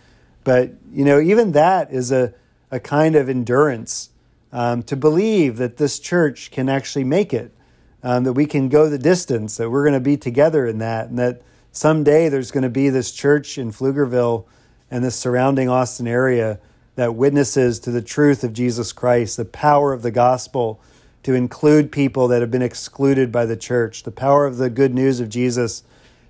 But, 0.44 0.72
you 0.90 1.04
know, 1.04 1.20
even 1.20 1.52
that 1.52 1.92
is 1.92 2.12
a, 2.12 2.34
a 2.70 2.78
kind 2.78 3.16
of 3.16 3.28
endurance 3.28 4.10
um, 4.52 4.82
to 4.84 4.96
believe 4.96 5.56
that 5.56 5.78
this 5.78 5.98
church 5.98 6.50
can 6.50 6.68
actually 6.68 7.04
make 7.04 7.32
it, 7.32 7.54
um, 8.02 8.24
that 8.24 8.34
we 8.34 8.44
can 8.44 8.68
go 8.68 8.88
the 8.88 8.98
distance, 8.98 9.56
that 9.56 9.70
we're 9.70 9.84
going 9.84 9.94
to 9.94 10.00
be 10.00 10.18
together 10.18 10.66
in 10.66 10.78
that, 10.78 11.08
and 11.08 11.18
that 11.18 11.40
someday 11.70 12.28
there's 12.28 12.50
going 12.50 12.64
to 12.64 12.68
be 12.68 12.90
this 12.90 13.12
church 13.12 13.56
in 13.56 13.70
Pflugerville 13.70 14.44
and 14.90 15.02
the 15.02 15.10
surrounding 15.10 15.70
Austin 15.70 16.06
area 16.06 16.60
that 16.96 17.14
witnesses 17.14 17.80
to 17.80 17.90
the 17.90 18.02
truth 18.02 18.44
of 18.44 18.52
Jesus 18.52 18.92
Christ, 18.92 19.38
the 19.38 19.46
power 19.46 19.94
of 19.94 20.02
the 20.02 20.10
gospel 20.10 20.82
to 21.22 21.34
include 21.34 21.92
people 21.92 22.28
that 22.28 22.40
have 22.40 22.50
been 22.50 22.62
excluded 22.62 23.30
by 23.30 23.46
the 23.46 23.56
church, 23.56 24.02
the 24.02 24.10
power 24.10 24.46
of 24.46 24.56
the 24.56 24.70
good 24.70 24.94
news 24.94 25.20
of 25.20 25.28
Jesus 25.28 25.84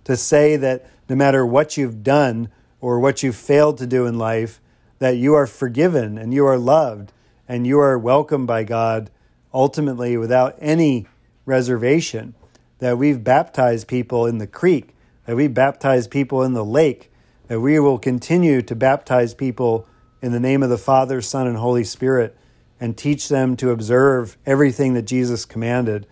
to 0.05 0.17
say 0.17 0.57
that 0.57 0.87
no 1.09 1.17
matter 1.17 1.47
what 1.47 1.77
you've 1.77 2.03
done 2.03 2.49
or 2.81 2.99
what 2.99 3.23
you've 3.23 3.37
failed 3.37 3.79
to 3.79 3.87
do 3.87 4.07
in 4.07 4.19
life, 4.19 4.61
that 4.99 5.17
you 5.17 5.35
are 5.35 5.47
forgiven 5.47 6.19
and 6.19 6.35
you 6.35 6.45
are 6.47 6.59
loved 6.59 7.13
and 7.49 7.67
you 7.67 7.79
are 7.79 7.99
welcomed 7.99 8.47
by 8.47 8.65
God 8.65 9.11
ultimately 9.53 10.17
without 10.17 10.57
any 10.59 11.07
reservation. 11.45 12.35
That 12.79 12.99
we've 12.99 13.23
baptized 13.23 13.87
people 13.87 14.27
in 14.27 14.39
the 14.39 14.47
creek, 14.47 14.95
that 15.27 15.37
we 15.37 15.47
baptized 15.47 16.11
people 16.11 16.43
in 16.43 16.53
the 16.53 16.65
lake, 16.65 17.13
that 17.47 17.61
we 17.61 17.79
will 17.79 17.99
continue 17.99 18.63
to 18.63 18.75
baptize 18.75 19.35
people 19.35 19.87
in 20.21 20.33
the 20.33 20.41
name 20.41 20.63
of 20.63 20.71
the 20.71 20.79
Father, 20.79 21.21
Son, 21.21 21.47
and 21.47 21.57
Holy 21.57 21.85
Spirit 21.85 22.37
and 22.83 22.97
teach 22.97 23.29
them 23.29 23.55
to 23.55 23.71
observe 23.71 24.37
everything 24.45 24.95
that 24.95 25.03
Jesus 25.03 25.45
commanded, 25.45 26.05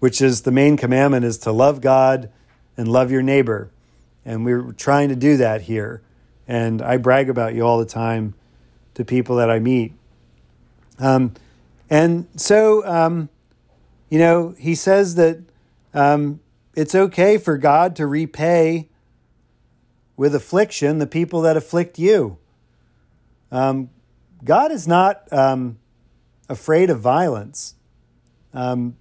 which 0.00 0.20
is 0.20 0.42
the 0.42 0.50
main 0.50 0.76
commandment 0.76 1.24
is 1.24 1.38
to 1.38 1.50
love 1.50 1.80
God 1.80 2.28
and 2.76 2.86
love 2.86 3.10
your 3.10 3.22
neighbor. 3.22 3.70
And 4.22 4.44
we're 4.44 4.72
trying 4.72 5.08
to 5.08 5.16
do 5.16 5.38
that 5.38 5.62
here. 5.62 6.02
And 6.46 6.82
I 6.82 6.98
brag 6.98 7.30
about 7.30 7.54
you 7.54 7.62
all 7.62 7.78
the 7.78 7.86
time 7.86 8.34
to 8.92 9.02
people 9.02 9.36
that 9.36 9.50
I 9.50 9.60
meet. 9.60 9.94
Um, 10.98 11.32
and 11.88 12.28
so, 12.36 12.86
um, 12.86 13.30
you 14.10 14.18
know, 14.18 14.54
he 14.58 14.74
says 14.74 15.14
that 15.14 15.38
um, 15.94 16.40
it's 16.74 16.94
okay 16.94 17.38
for 17.38 17.56
God 17.56 17.96
to 17.96 18.06
repay 18.06 18.90
with 20.18 20.34
affliction 20.34 20.98
the 20.98 21.06
people 21.06 21.40
that 21.40 21.56
afflict 21.56 21.98
you. 21.98 22.36
Um, 23.50 23.88
God 24.44 24.70
is 24.70 24.86
not 24.86 25.26
um, 25.32 25.78
afraid 26.50 26.90
of 26.90 27.00
violence. 27.00 27.76
Um, 28.52 28.96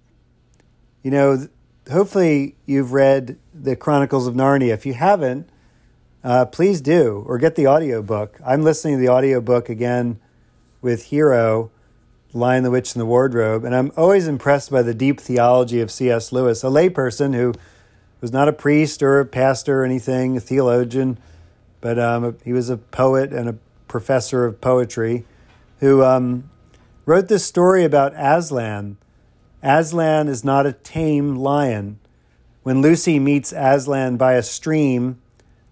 you 1.04 1.12
know, 1.12 1.48
hopefully 1.92 2.56
you've 2.66 2.94
read 2.94 3.38
the 3.54 3.76
Chronicles 3.76 4.28
of 4.28 4.36
Narnia. 4.36 4.74
If 4.74 4.86
you 4.86 4.94
haven't, 4.94 5.50
uh, 6.24 6.46
please 6.46 6.80
do, 6.80 7.24
or 7.26 7.38
get 7.38 7.56
the 7.56 7.68
audiobook. 7.68 8.40
I'm 8.46 8.62
listening 8.62 8.96
to 8.96 9.02
the 9.02 9.10
audiobook 9.10 9.68
again 9.68 10.20
with 10.82 11.06
Hero, 11.06 11.72
Lion, 12.34 12.64
the 12.64 12.72
Witch, 12.72 12.94
and 12.94 13.02
the 13.02 13.06
Wardrobe, 13.06 13.64
and 13.66 13.76
I'm 13.76 13.92
always 13.98 14.28
impressed 14.28 14.70
by 14.70 14.84
the 14.84 14.94
deep 14.94 15.20
theology 15.20 15.82
of 15.82 15.90
C.S. 15.90 16.32
Lewis, 16.32 16.64
a 16.64 16.68
layperson 16.68 17.34
who 17.34 17.54
was 18.22 18.32
not 18.32 18.48
a 18.48 18.54
priest 18.54 19.02
or 19.02 19.20
a 19.20 19.26
pastor 19.26 19.82
or 19.82 19.86
anything, 19.86 20.38
a 20.38 20.40
theologian, 20.40 21.18
but 21.82 21.98
um, 21.98 22.38
he 22.44 22.54
was 22.54 22.70
a 22.70 22.78
poet 22.78 23.34
and 23.34 23.50
a 23.50 23.56
professor 23.88 24.46
of 24.46 24.62
poetry 24.62 25.26
who 25.80 26.04
um, 26.04 26.50
wrote 27.10 27.28
this 27.28 27.44
story 27.44 27.84
about 27.84 28.14
Aslan. 28.16 28.96
Aslan 29.64 30.28
is 30.28 30.44
not 30.44 30.68
a 30.68 30.74
tame 30.74 31.36
lion. 31.36 32.00
When 32.62 32.84
Lucy 32.84 33.18
meets 33.18 33.52
Aslan 33.52 34.16
by 34.16 34.34
a 34.34 34.44
stream, 34.44 35.20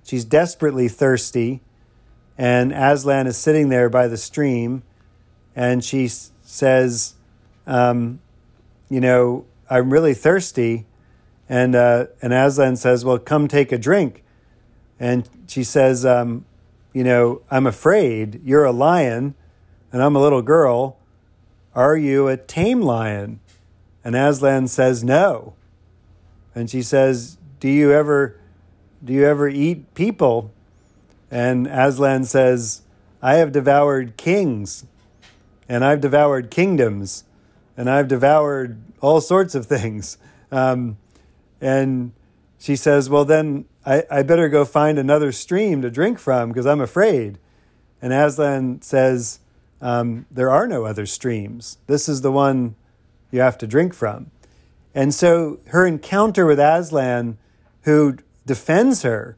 she's 0.03 0.25
desperately 0.25 0.87
thirsty, 0.87 1.61
and 2.39 2.71
Aslan 2.71 3.27
is 3.27 3.37
sitting 3.37 3.69
there 3.69 3.87
by 3.87 4.07
the 4.07 4.17
stream, 4.17 4.81
and 5.55 5.85
she 5.85 6.07
says, 6.07 7.13
um, 7.67 8.19
"You 8.89 8.99
know, 8.99 9.45
I'm 9.69 9.93
really 9.93 10.15
thirsty," 10.15 10.87
and 11.47 11.75
uh, 11.75 12.07
and 12.19 12.33
Aslan 12.33 12.77
says, 12.77 13.05
"Well, 13.05 13.19
come 13.19 13.47
take 13.47 13.71
a 13.71 13.77
drink," 13.77 14.23
and 14.99 15.29
she 15.45 15.63
says, 15.63 16.03
um, 16.03 16.45
"You 16.93 17.03
know, 17.03 17.43
I'm 17.51 17.67
afraid 17.67 18.41
you're 18.43 18.65
a 18.65 18.71
lion, 18.71 19.35
and 19.91 20.01
I'm 20.01 20.15
a 20.15 20.19
little 20.19 20.41
girl." 20.41 20.97
Are 21.77 21.95
you 21.95 22.27
a 22.27 22.37
tame 22.37 22.81
lion? 22.81 23.39
And 24.03 24.15
Aslan 24.15 24.67
says, 24.67 25.03
No. 25.03 25.53
And 26.55 26.71
she 26.71 26.81
says, 26.81 27.37
Do 27.59 27.69
you 27.69 27.93
ever 27.93 28.39
do 29.05 29.13
you 29.13 29.27
ever 29.27 29.47
eat 29.47 29.93
people? 29.93 30.51
And 31.29 31.67
Aslan 31.67 32.23
says, 32.23 32.81
I 33.21 33.35
have 33.35 33.51
devoured 33.51 34.17
kings, 34.17 34.87
and 35.69 35.85
I've 35.85 36.01
devoured 36.01 36.49
kingdoms, 36.49 37.25
and 37.77 37.91
I've 37.91 38.07
devoured 38.07 38.81
all 38.99 39.21
sorts 39.21 39.53
of 39.53 39.67
things. 39.67 40.17
Um, 40.51 40.97
and 41.61 42.11
she 42.57 42.75
says, 42.75 43.07
Well, 43.07 43.23
then 43.23 43.65
I, 43.85 44.03
I 44.09 44.23
better 44.23 44.49
go 44.49 44.65
find 44.65 44.97
another 44.97 45.31
stream 45.31 45.83
to 45.83 45.91
drink 45.91 46.17
from 46.17 46.49
because 46.49 46.65
I'm 46.65 46.81
afraid. 46.81 47.37
And 48.01 48.13
Aslan 48.13 48.81
says, 48.81 49.41
um, 49.81 50.25
there 50.31 50.49
are 50.49 50.67
no 50.67 50.85
other 50.85 51.05
streams. 51.05 51.77
This 51.87 52.09
is 52.09 52.21
the 52.21 52.31
one 52.31 52.75
you 53.31 53.39
have 53.39 53.57
to 53.59 53.67
drink 53.67 53.93
from. 53.93 54.31
And 54.95 55.13
so 55.13 55.59
her 55.67 55.85
encounter 55.85 56.45
with 56.45 56.59
Aslan, 56.59 57.37
who 57.83 58.17
defends 58.45 59.03
her, 59.03 59.37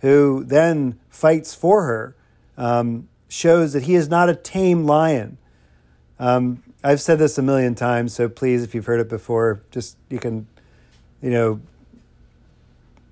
who 0.00 0.44
then 0.44 0.98
fights 1.08 1.54
for 1.54 1.84
her, 1.84 2.14
um, 2.56 3.08
shows 3.28 3.72
that 3.72 3.84
he 3.84 3.94
is 3.94 4.08
not 4.08 4.28
a 4.28 4.34
tame 4.34 4.84
lion. 4.84 5.38
Um, 6.18 6.62
I've 6.82 7.00
said 7.00 7.18
this 7.18 7.38
a 7.38 7.42
million 7.42 7.74
times, 7.74 8.14
so 8.14 8.28
please, 8.28 8.62
if 8.62 8.74
you've 8.74 8.86
heard 8.86 9.00
it 9.00 9.08
before, 9.08 9.62
just 9.70 9.96
you 10.08 10.18
can, 10.18 10.46
you 11.22 11.30
know, 11.30 11.60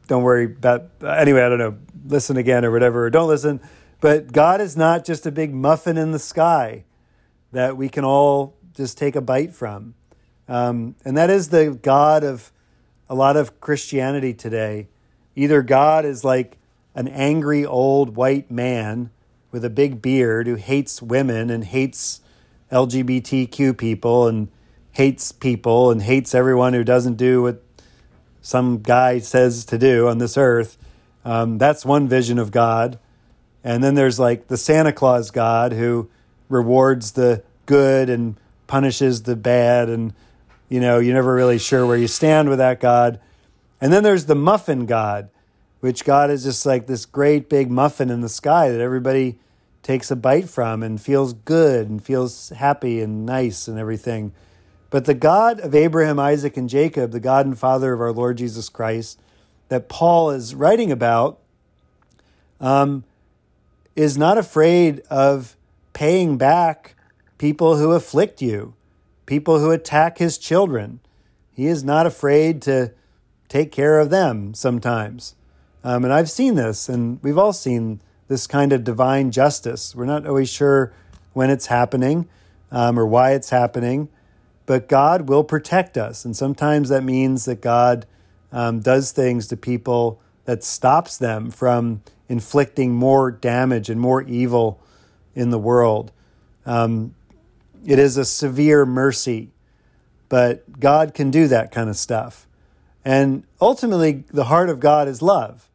don't 0.07 0.23
worry 0.23 0.45
about. 0.45 0.85
Anyway, 1.03 1.43
I 1.43 1.49
don't 1.49 1.59
know. 1.59 1.77
Listen 2.07 2.37
again 2.37 2.65
or 2.65 2.71
whatever, 2.71 3.07
or 3.07 3.11
don't 3.11 3.29
listen. 3.29 3.61
But 4.01 4.33
God 4.33 4.61
is 4.61 4.77
not 4.77 5.05
just 5.05 5.27
a 5.27 5.33
big 5.33 5.55
muffin 5.55 5.97
in 5.97 6.13
the 6.13 6.19
sky 6.19 6.85
that 7.53 7.77
we 7.77 7.89
can 7.89 8.05
all 8.05 8.57
just 8.75 8.99
take 8.99 9.17
a 9.17 9.21
bite 9.21 9.55
from. 9.55 9.95
Um, 10.49 10.95
and 11.05 11.17
that 11.17 11.31
is 11.31 11.49
the 11.49 11.71
God 11.71 12.23
of 12.23 12.53
a 13.09 13.15
lot 13.15 13.37
of 13.37 13.61
Christianity 13.61 14.35
today. 14.35 14.89
Either 15.35 15.63
God 15.63 16.05
is 16.05 16.25
like 16.25 16.59
an 16.95 17.09
angry 17.09 17.65
old 17.65 18.17
white 18.17 18.51
man 18.51 19.11
with 19.51 19.65
a 19.65 19.71
big 19.71 20.03
beard 20.03 20.47
who 20.47 20.57
hates 20.57 21.01
women 21.01 21.51
and 21.51 21.65
hates 21.65 22.21
LGBTQ 22.71 23.77
people 23.77 24.27
and 24.27 24.49
hates 24.93 25.33
people 25.33 25.91
and 25.91 26.03
hates 26.03 26.35
everyone 26.35 26.73
who 26.73 26.85
doesn't 26.85 27.17
do 27.17 27.43
what 27.43 27.63
some 28.41 28.79
guy 28.79 29.19
says 29.19 29.65
to 29.67 29.79
do 29.79 30.09
on 30.09 30.19
this 30.19 30.37
earth. 30.37 30.79
Um, 31.25 31.59
that's 31.59 31.85
one 31.85 32.09
vision 32.09 32.39
of 32.39 32.51
God. 32.51 32.99
And 33.67 33.83
then 33.83 33.97
there's 33.97 34.21
like 34.21 34.47
the 34.47 34.57
Santa 34.57 34.93
Claus 34.93 35.33
God 35.33 35.73
who 35.73 36.09
rewards 36.49 37.13
the 37.13 37.43
good 37.67 38.09
and 38.09 38.37
punishes 38.69 39.25
the 39.25 39.35
bad. 39.35 39.89
And, 39.89 40.15
you 40.69 40.79
know, 40.79 41.01
you're 41.01 41.17
never 41.17 41.35
really 41.35 41.59
sure 41.59 41.85
where 41.85 41.97
you 41.97 42.07
stand 42.07 42.49
with 42.49 42.59
that 42.59 42.79
God. 42.79 43.19
And 43.81 43.93
then 43.93 44.05
there's 44.05 44.27
the 44.27 44.37
muffin 44.37 44.87
God, 44.87 45.31
which 45.81 46.05
God 46.05 46.31
is 46.31 46.45
just 46.45 46.65
like 46.65 46.87
this 46.87 47.05
great 47.05 47.49
big 47.49 47.69
muffin 47.69 48.09
in 48.09 48.21
the 48.21 48.29
sky 48.29 48.71
that 48.71 48.81
everybody 48.81 49.41
takes 49.83 50.13
a 50.13 50.17
bite 50.17 50.49
from 50.49 50.85
and 50.85 51.03
feels 51.03 51.33
good 51.33 51.89
and 51.89 52.01
feels 52.01 52.51
happy 52.51 53.01
and 53.01 53.27
nice 53.27 53.67
and 53.67 53.81
everything. 53.81 54.33
But 54.91 55.07
the 55.07 55.15
God 55.15 55.59
of 55.59 55.75
Abraham, 55.75 56.21
Isaac, 56.21 56.57
and 56.57 56.69
Jacob, 56.69 57.11
the 57.11 57.19
God 57.19 57.47
and 57.47 57.59
Father 57.59 57.93
of 57.93 58.01
our 58.01 58.13
Lord 58.13 58.39
Jesus 58.39 58.69
Christ, 58.69 59.21
that 59.71 59.89
Paul 59.89 60.31
is 60.31 60.55
writing 60.55 60.93
about, 60.93 61.41
um, 62.61 63.03
is 63.97 64.19
not 64.19 64.37
afraid 64.39 65.01
of 65.11 65.57
paying 65.95 66.37
back 66.37 66.95
people 67.39 67.77
who 67.77 67.93
afflict 67.93 68.43
you, 68.43 68.75
people 69.25 69.59
who 69.59 69.71
attack 69.71 70.19
his 70.19 70.39
children. 70.39 71.01
He 71.53 71.67
is 71.67 71.83
not 71.83 72.07
afraid 72.07 72.61
to 72.63 72.93
take 73.49 73.73
care 73.73 73.99
of 73.99 74.11
them 74.11 74.53
sometimes. 74.55 75.35
Um, 75.83 76.05
and 76.05 76.13
I've 76.13 76.31
seen 76.31 76.55
this, 76.57 76.89
and 76.89 77.19
we've 77.23 77.39
all 77.39 77.53
seen 77.53 78.01
this 78.29 78.47
kind 78.47 78.73
of 78.73 78.85
divine 78.85 79.31
justice. 79.31 79.95
We're 79.95 80.05
not 80.05 80.27
always 80.27 80.51
sure 80.51 80.93
when 81.33 81.49
it's 81.49 81.67
happening 81.67 82.29
um, 82.71 82.99
or 82.99 83.07
why 83.07 83.33
it's 83.33 83.51
happening, 83.51 84.09
but 84.67 84.89
God 84.89 85.29
will 85.29 85.45
protect 85.45 85.97
us. 85.97 86.25
And 86.25 86.37
sometimes 86.37 86.89
that 86.89 87.05
means 87.05 87.45
that 87.45 87.61
God 87.61 88.05
um, 88.53 88.81
does 88.81 89.13
things 89.13 89.47
to 89.49 89.57
people 89.57 90.21
that 90.45 90.65
stops 90.65 91.17
them 91.17 91.51
from 91.51 92.03
inflicting 92.29 92.93
more 92.93 93.31
damage 93.31 93.89
and 93.89 94.01
more 94.01 94.23
evil 94.23 94.81
in 95.35 95.51
the 95.51 95.59
world. 95.59 96.13
Um, 96.65 97.15
it 97.85 97.99
is 97.99 98.17
a 98.17 98.25
severe 98.25 98.85
mercy, 98.85 99.51
but 100.29 100.81
God 100.81 101.15
can 101.15 101.31
do 101.31 101.47
that 101.49 101.71
kind 101.71 101.89
of 101.89 101.97
stuff. 101.97 102.47
And 103.05 103.45
ultimately, 103.61 104.25
the 104.29 104.45
heart 104.45 104.69
of 104.69 104.81
God 104.81 105.07
is 105.07 105.23
love. 105.23 105.69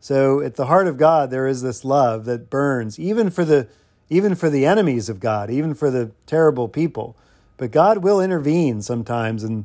So 0.00 0.40
at 0.40 0.54
the 0.54 0.66
heart 0.66 0.86
of 0.86 0.96
God, 0.96 1.30
there 1.30 1.48
is 1.48 1.62
this 1.62 1.84
love 1.84 2.24
that 2.26 2.48
burns, 2.48 2.98
even 3.00 3.30
for 3.30 3.44
the 3.44 3.66
even 4.10 4.34
for 4.34 4.48
the 4.48 4.64
enemies 4.64 5.10
of 5.10 5.20
God, 5.20 5.50
even 5.50 5.74
for 5.74 5.90
the 5.90 6.12
terrible 6.24 6.68
people. 6.68 7.14
But 7.58 7.72
God 7.72 7.98
will 7.98 8.20
intervene 8.20 8.80
sometimes 8.80 9.42
and 9.42 9.64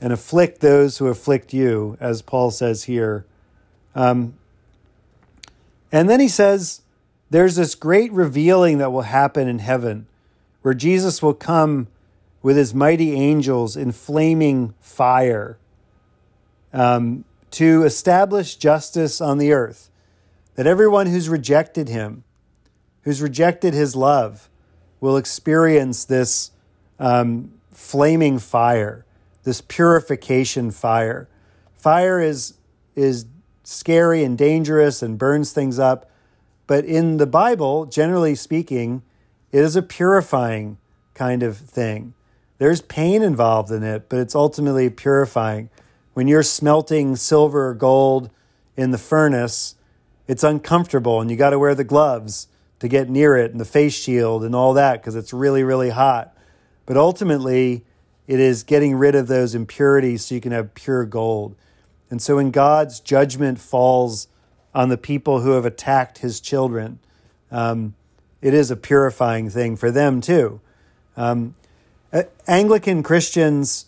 and 0.00 0.12
afflict 0.12 0.60
those 0.60 0.98
who 0.98 1.06
afflict 1.06 1.54
you, 1.54 1.96
as 1.98 2.20
Paul 2.20 2.50
says 2.50 2.84
here. 2.84 3.24
Um, 3.94 4.34
and 5.94 6.10
then 6.10 6.18
he 6.18 6.26
says, 6.26 6.82
there's 7.30 7.54
this 7.54 7.76
great 7.76 8.10
revealing 8.10 8.78
that 8.78 8.90
will 8.90 9.02
happen 9.02 9.46
in 9.46 9.60
heaven 9.60 10.08
where 10.62 10.74
Jesus 10.74 11.22
will 11.22 11.34
come 11.34 11.86
with 12.42 12.56
his 12.56 12.74
mighty 12.74 13.12
angels 13.12 13.76
in 13.76 13.92
flaming 13.92 14.74
fire 14.80 15.56
um, 16.72 17.24
to 17.52 17.84
establish 17.84 18.56
justice 18.56 19.20
on 19.20 19.38
the 19.38 19.52
earth. 19.52 19.88
That 20.56 20.66
everyone 20.66 21.06
who's 21.06 21.28
rejected 21.28 21.88
him, 21.88 22.24
who's 23.02 23.22
rejected 23.22 23.72
his 23.72 23.94
love, 23.94 24.50
will 25.00 25.16
experience 25.16 26.04
this 26.04 26.50
um, 26.98 27.52
flaming 27.70 28.40
fire, 28.40 29.04
this 29.44 29.60
purification 29.60 30.72
fire. 30.72 31.28
Fire 31.76 32.20
is, 32.20 32.54
is 32.96 33.26
scary 33.64 34.22
and 34.22 34.38
dangerous 34.38 35.02
and 35.02 35.18
burns 35.18 35.52
things 35.52 35.78
up. 35.78 36.10
But 36.66 36.84
in 36.84 37.16
the 37.16 37.26
Bible, 37.26 37.86
generally 37.86 38.34
speaking, 38.34 39.02
it 39.52 39.60
is 39.60 39.76
a 39.76 39.82
purifying 39.82 40.78
kind 41.14 41.42
of 41.42 41.56
thing. 41.56 42.14
There's 42.58 42.80
pain 42.80 43.22
involved 43.22 43.70
in 43.70 43.82
it, 43.82 44.08
but 44.08 44.18
it's 44.18 44.34
ultimately 44.34 44.88
purifying. 44.90 45.70
When 46.14 46.28
you're 46.28 46.42
smelting 46.42 47.16
silver 47.16 47.68
or 47.68 47.74
gold 47.74 48.30
in 48.76 48.90
the 48.92 48.98
furnace, 48.98 49.74
it's 50.26 50.44
uncomfortable 50.44 51.20
and 51.20 51.30
you 51.30 51.36
got 51.36 51.50
to 51.50 51.58
wear 51.58 51.74
the 51.74 51.84
gloves 51.84 52.48
to 52.78 52.88
get 52.88 53.08
near 53.08 53.36
it 53.36 53.50
and 53.50 53.60
the 53.60 53.64
face 53.64 53.94
shield 53.94 54.44
and 54.44 54.54
all 54.54 54.74
that 54.74 55.00
because 55.00 55.16
it's 55.16 55.32
really, 55.32 55.62
really 55.62 55.90
hot. 55.90 56.36
But 56.86 56.96
ultimately, 56.96 57.84
it 58.26 58.40
is 58.40 58.62
getting 58.62 58.94
rid 58.94 59.14
of 59.14 59.26
those 59.26 59.54
impurities 59.54 60.24
so 60.24 60.34
you 60.34 60.40
can 60.40 60.52
have 60.52 60.74
pure 60.74 61.04
gold. 61.04 61.56
And 62.10 62.20
so 62.22 62.36
when 62.36 62.50
God's 62.50 63.00
judgment 63.00 63.58
falls 63.58 64.28
on 64.74 64.88
the 64.88 64.98
people 64.98 65.40
who 65.40 65.52
have 65.52 65.64
attacked 65.64 66.18
his 66.18 66.40
children, 66.40 66.98
um, 67.50 67.94
it 68.42 68.54
is 68.54 68.70
a 68.70 68.76
purifying 68.76 69.48
thing 69.48 69.76
for 69.76 69.90
them 69.90 70.20
too. 70.20 70.60
Um, 71.16 71.54
Anglican 72.46 73.02
Christians 73.02 73.86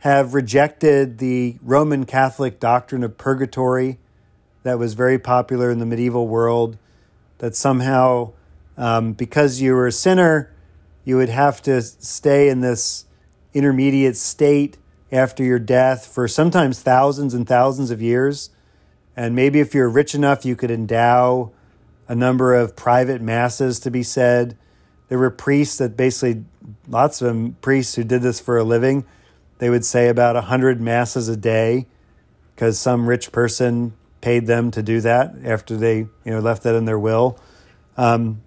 have 0.00 0.34
rejected 0.34 1.18
the 1.18 1.56
Roman 1.62 2.06
Catholic 2.06 2.60
doctrine 2.60 3.02
of 3.04 3.18
purgatory 3.18 3.98
that 4.62 4.78
was 4.78 4.94
very 4.94 5.18
popular 5.18 5.70
in 5.70 5.78
the 5.78 5.86
medieval 5.86 6.26
world, 6.26 6.78
that 7.38 7.54
somehow, 7.54 8.32
um, 8.76 9.12
because 9.12 9.60
you 9.60 9.74
were 9.74 9.86
a 9.86 9.92
sinner, 9.92 10.52
you 11.04 11.16
would 11.16 11.28
have 11.28 11.62
to 11.62 11.80
stay 11.82 12.48
in 12.48 12.60
this 12.60 13.04
intermediate 13.54 14.16
state 14.16 14.76
after 15.10 15.42
your 15.42 15.58
death 15.58 16.06
for 16.06 16.28
sometimes 16.28 16.80
thousands 16.80 17.34
and 17.34 17.46
thousands 17.46 17.90
of 17.90 18.02
years. 18.02 18.50
And 19.16 19.34
maybe 19.34 19.60
if 19.60 19.74
you're 19.74 19.88
rich 19.88 20.14
enough, 20.14 20.44
you 20.44 20.54
could 20.54 20.70
endow 20.70 21.52
a 22.06 22.14
number 22.14 22.54
of 22.54 22.76
private 22.76 23.20
masses 23.20 23.80
to 23.80 23.90
be 23.90 24.02
said. 24.02 24.56
There 25.08 25.18
were 25.18 25.30
priests 25.30 25.78
that 25.78 25.96
basically, 25.96 26.44
lots 26.86 27.20
of 27.20 27.28
them, 27.28 27.56
priests 27.60 27.94
who 27.94 28.04
did 28.04 28.22
this 28.22 28.40
for 28.40 28.58
a 28.58 28.64
living, 28.64 29.04
they 29.58 29.70
would 29.70 29.84
say 29.84 30.08
about 30.08 30.34
100 30.36 30.80
masses 30.80 31.28
a 31.28 31.36
day 31.36 31.86
because 32.54 32.78
some 32.78 33.08
rich 33.08 33.32
person 33.32 33.92
paid 34.20 34.46
them 34.46 34.70
to 34.70 34.82
do 34.82 35.00
that 35.00 35.34
after 35.44 35.76
they 35.76 35.98
you 35.98 36.10
know, 36.24 36.40
left 36.40 36.62
that 36.62 36.74
in 36.74 36.84
their 36.84 36.98
will. 36.98 37.38
Um, 37.96 38.42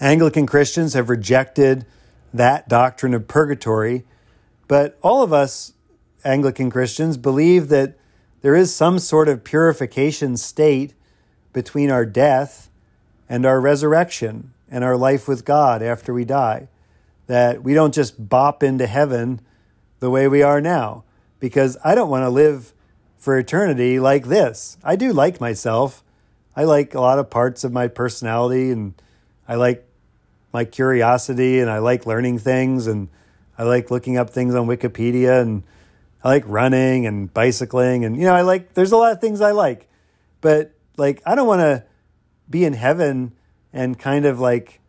Anglican 0.00 0.46
Christians 0.46 0.94
have 0.94 1.08
rejected 1.08 1.86
that 2.32 2.68
doctrine 2.68 3.14
of 3.14 3.26
purgatory 3.26 4.04
but 4.68 4.98
all 5.02 5.22
of 5.22 5.32
us 5.32 5.72
Anglican 6.24 6.70
Christians 6.70 7.16
believe 7.16 7.68
that 7.68 7.96
there 8.40 8.54
is 8.54 8.74
some 8.74 8.98
sort 8.98 9.28
of 9.28 9.44
purification 9.44 10.36
state 10.36 10.94
between 11.52 11.90
our 11.90 12.06
death 12.06 12.70
and 13.28 13.44
our 13.44 13.60
resurrection 13.60 14.52
and 14.70 14.84
our 14.84 14.96
life 14.96 15.26
with 15.26 15.44
God 15.44 15.82
after 15.82 16.12
we 16.14 16.24
die. 16.24 16.68
That 17.26 17.62
we 17.62 17.74
don't 17.74 17.94
just 17.94 18.28
bop 18.28 18.62
into 18.62 18.86
heaven 18.86 19.40
the 20.00 20.10
way 20.10 20.28
we 20.28 20.42
are 20.42 20.60
now, 20.60 21.04
because 21.40 21.76
I 21.84 21.94
don't 21.94 22.10
want 22.10 22.22
to 22.22 22.30
live 22.30 22.72
for 23.16 23.36
eternity 23.36 23.98
like 23.98 24.26
this. 24.26 24.78
I 24.84 24.96
do 24.96 25.12
like 25.12 25.40
myself. 25.40 26.04
I 26.54 26.64
like 26.64 26.94
a 26.94 27.00
lot 27.00 27.18
of 27.18 27.30
parts 27.30 27.64
of 27.64 27.72
my 27.72 27.88
personality 27.88 28.70
and 28.70 28.94
I 29.46 29.56
like 29.56 29.84
my 30.52 30.64
curiosity 30.64 31.58
and 31.58 31.68
I 31.68 31.78
like 31.78 32.06
learning 32.06 32.38
things 32.38 32.86
and 32.86 33.08
I 33.58 33.64
like 33.64 33.90
looking 33.90 34.16
up 34.16 34.30
things 34.30 34.54
on 34.54 34.66
Wikipedia 34.68 35.42
and 35.42 35.64
I 36.22 36.28
like 36.28 36.44
running 36.46 37.06
and 37.06 37.32
bicycling 37.34 38.04
and 38.04 38.16
you 38.16 38.22
know 38.22 38.34
I 38.34 38.42
like 38.42 38.74
there's 38.74 38.92
a 38.92 38.96
lot 38.96 39.12
of 39.12 39.20
things 39.20 39.40
I 39.40 39.50
like. 39.50 39.88
But 40.40 40.72
like 40.96 41.20
I 41.26 41.34
don't 41.34 41.48
want 41.48 41.60
to 41.60 41.84
be 42.48 42.64
in 42.64 42.72
heaven 42.72 43.32
and 43.72 43.98
kind 43.98 44.24
of 44.24 44.38
like 44.38 44.80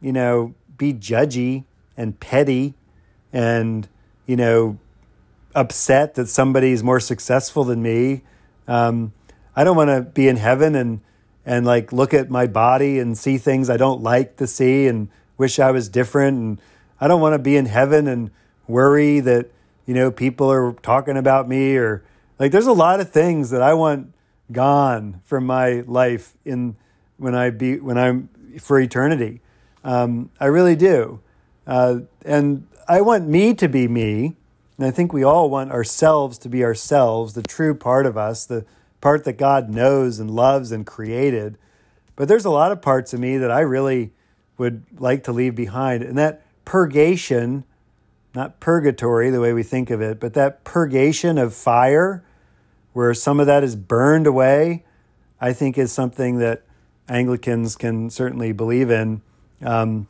you 0.00 0.12
know 0.12 0.54
be 0.78 0.94
judgy 0.94 1.64
and 1.96 2.18
petty 2.18 2.74
and 3.32 3.88
you 4.26 4.36
know 4.36 4.78
upset 5.54 6.14
that 6.14 6.28
somebody's 6.28 6.82
more 6.82 7.00
successful 7.00 7.64
than 7.64 7.82
me. 7.82 8.22
Um, 8.66 9.12
I 9.54 9.64
don't 9.64 9.76
want 9.76 9.90
to 9.90 10.00
be 10.00 10.28
in 10.28 10.36
heaven 10.36 10.74
and 10.74 11.00
and 11.44 11.66
like 11.66 11.92
look 11.92 12.14
at 12.14 12.30
my 12.30 12.46
body 12.46 12.98
and 12.98 13.18
see 13.18 13.36
things 13.36 13.68
I 13.68 13.76
don't 13.76 14.00
like 14.00 14.36
to 14.36 14.46
see 14.46 14.86
and 14.86 15.08
wish 15.36 15.58
I 15.58 15.72
was 15.72 15.88
different 15.88 16.38
and 16.38 16.60
I 17.02 17.08
don't 17.08 17.20
want 17.20 17.32
to 17.32 17.40
be 17.40 17.56
in 17.56 17.66
heaven 17.66 18.06
and 18.06 18.30
worry 18.68 19.18
that, 19.18 19.50
you 19.86 19.92
know, 19.92 20.12
people 20.12 20.52
are 20.52 20.72
talking 20.72 21.16
about 21.16 21.48
me 21.48 21.76
or 21.76 22.04
like 22.38 22.52
there's 22.52 22.68
a 22.68 22.72
lot 22.72 23.00
of 23.00 23.10
things 23.10 23.50
that 23.50 23.60
I 23.60 23.74
want 23.74 24.12
gone 24.52 25.20
from 25.24 25.44
my 25.44 25.80
life 25.80 26.34
in 26.44 26.76
when 27.16 27.34
I 27.34 27.50
be 27.50 27.80
when 27.80 27.98
I'm 27.98 28.28
for 28.60 28.78
eternity. 28.78 29.40
Um, 29.82 30.30
I 30.38 30.44
really 30.44 30.76
do. 30.76 31.18
Uh, 31.66 32.02
and 32.24 32.68
I 32.86 33.00
want 33.00 33.26
me 33.26 33.52
to 33.54 33.68
be 33.68 33.88
me. 33.88 34.36
And 34.78 34.86
I 34.86 34.92
think 34.92 35.12
we 35.12 35.24
all 35.24 35.50
want 35.50 35.72
ourselves 35.72 36.38
to 36.38 36.48
be 36.48 36.62
ourselves, 36.62 37.34
the 37.34 37.42
true 37.42 37.74
part 37.74 38.06
of 38.06 38.16
us, 38.16 38.46
the 38.46 38.64
part 39.00 39.24
that 39.24 39.38
God 39.38 39.68
knows 39.68 40.20
and 40.20 40.30
loves 40.30 40.70
and 40.70 40.86
created. 40.86 41.58
But 42.14 42.28
there's 42.28 42.44
a 42.44 42.50
lot 42.50 42.70
of 42.70 42.80
parts 42.80 43.12
of 43.12 43.18
me 43.18 43.38
that 43.38 43.50
I 43.50 43.60
really 43.62 44.12
would 44.56 44.84
like 45.00 45.24
to 45.24 45.32
leave 45.32 45.56
behind. 45.56 46.04
And 46.04 46.16
that 46.16 46.42
purgation, 46.64 47.64
not 48.34 48.60
purgatory 48.60 49.30
the 49.30 49.40
way 49.40 49.52
we 49.52 49.62
think 49.62 49.90
of 49.90 50.00
it, 50.00 50.20
but 50.20 50.34
that 50.34 50.64
purgation 50.64 51.38
of 51.38 51.54
fire, 51.54 52.24
where 52.92 53.14
some 53.14 53.40
of 53.40 53.46
that 53.46 53.64
is 53.64 53.76
burned 53.76 54.26
away, 54.26 54.84
I 55.40 55.52
think 55.52 55.76
is 55.78 55.92
something 55.92 56.38
that 56.38 56.62
Anglicans 57.08 57.76
can 57.76 58.10
certainly 58.10 58.52
believe 58.52 58.90
in. 58.90 59.22
Um, 59.62 60.06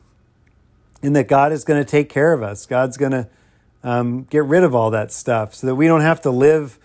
in 1.03 1.13
that 1.13 1.27
God 1.27 1.51
is 1.51 1.65
going 1.65 1.83
to 1.83 1.85
take 1.85 2.09
care 2.09 2.33
of 2.33 2.41
us. 2.41 2.65
God's 2.65 2.97
going 2.97 3.11
to 3.11 3.27
um, 3.83 4.23
get 4.23 4.45
rid 4.45 4.63
of 4.63 4.73
all 4.73 4.89
that 4.91 5.11
stuff 5.11 5.53
so 5.53 5.67
that 5.67 5.75
we 5.75 5.85
don't 5.85 6.01
have 6.01 6.21
to 6.21 6.31
live, 6.31 6.79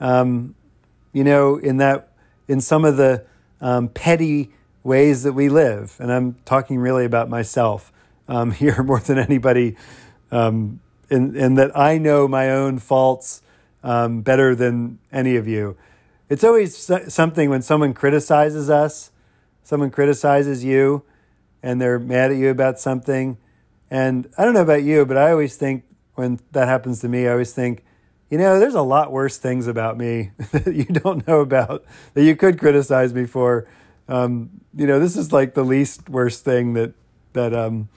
um, 0.00 0.56
you 1.12 1.22
know, 1.22 1.56
in 1.56 1.76
that 1.78 2.08
in 2.48 2.60
some 2.60 2.84
of 2.84 2.96
the 2.96 3.24
um, 3.60 3.88
petty 3.88 4.50
ways 4.82 5.22
that 5.22 5.32
we 5.34 5.48
live. 5.48 5.96
And 6.00 6.12
I'm 6.12 6.34
talking 6.44 6.78
really 6.78 7.04
about 7.04 7.30
myself 7.30 7.92
um, 8.30 8.50
here 8.62 8.82
more 8.82 9.00
than 9.00 9.18
anybody, 9.18 9.76
um, 10.30 10.80
in, 11.10 11.36
in 11.36 11.56
that 11.56 11.76
I 11.76 11.98
know 11.98 12.26
my 12.28 12.50
own 12.50 12.78
faults 12.78 13.42
um, 13.82 14.22
better 14.22 14.54
than 14.54 14.98
any 15.12 15.36
of 15.36 15.46
you. 15.48 15.76
It's 16.28 16.44
always 16.44 16.90
something 17.08 17.50
when 17.50 17.60
someone 17.60 17.92
criticizes 17.92 18.70
us, 18.70 19.10
someone 19.64 19.90
criticizes 19.90 20.62
you, 20.62 21.02
and 21.60 21.80
they're 21.80 21.98
mad 21.98 22.30
at 22.30 22.36
you 22.36 22.50
about 22.50 22.78
something. 22.78 23.36
And 23.90 24.28
I 24.38 24.44
don't 24.44 24.54
know 24.54 24.62
about 24.62 24.84
you, 24.84 25.04
but 25.04 25.16
I 25.16 25.32
always 25.32 25.56
think 25.56 25.84
when 26.14 26.38
that 26.52 26.68
happens 26.68 27.00
to 27.00 27.08
me, 27.08 27.26
I 27.26 27.32
always 27.32 27.52
think, 27.52 27.84
you 28.30 28.38
know, 28.38 28.60
there's 28.60 28.74
a 28.74 28.82
lot 28.82 29.10
worse 29.10 29.38
things 29.38 29.66
about 29.66 29.98
me 29.98 30.30
that 30.52 30.72
you 30.72 30.84
don't 30.84 31.26
know 31.26 31.40
about 31.40 31.84
that 32.14 32.22
you 32.22 32.36
could 32.36 32.60
criticize 32.60 33.12
me 33.12 33.26
for. 33.26 33.66
Um, 34.08 34.50
you 34.76 34.86
know, 34.86 35.00
this 35.00 35.16
is 35.16 35.32
like 35.32 35.54
the 35.54 35.64
least 35.64 36.08
worst 36.08 36.44
thing 36.44 36.74
that 36.74 36.94
that 37.32 37.52
um, 37.54 37.88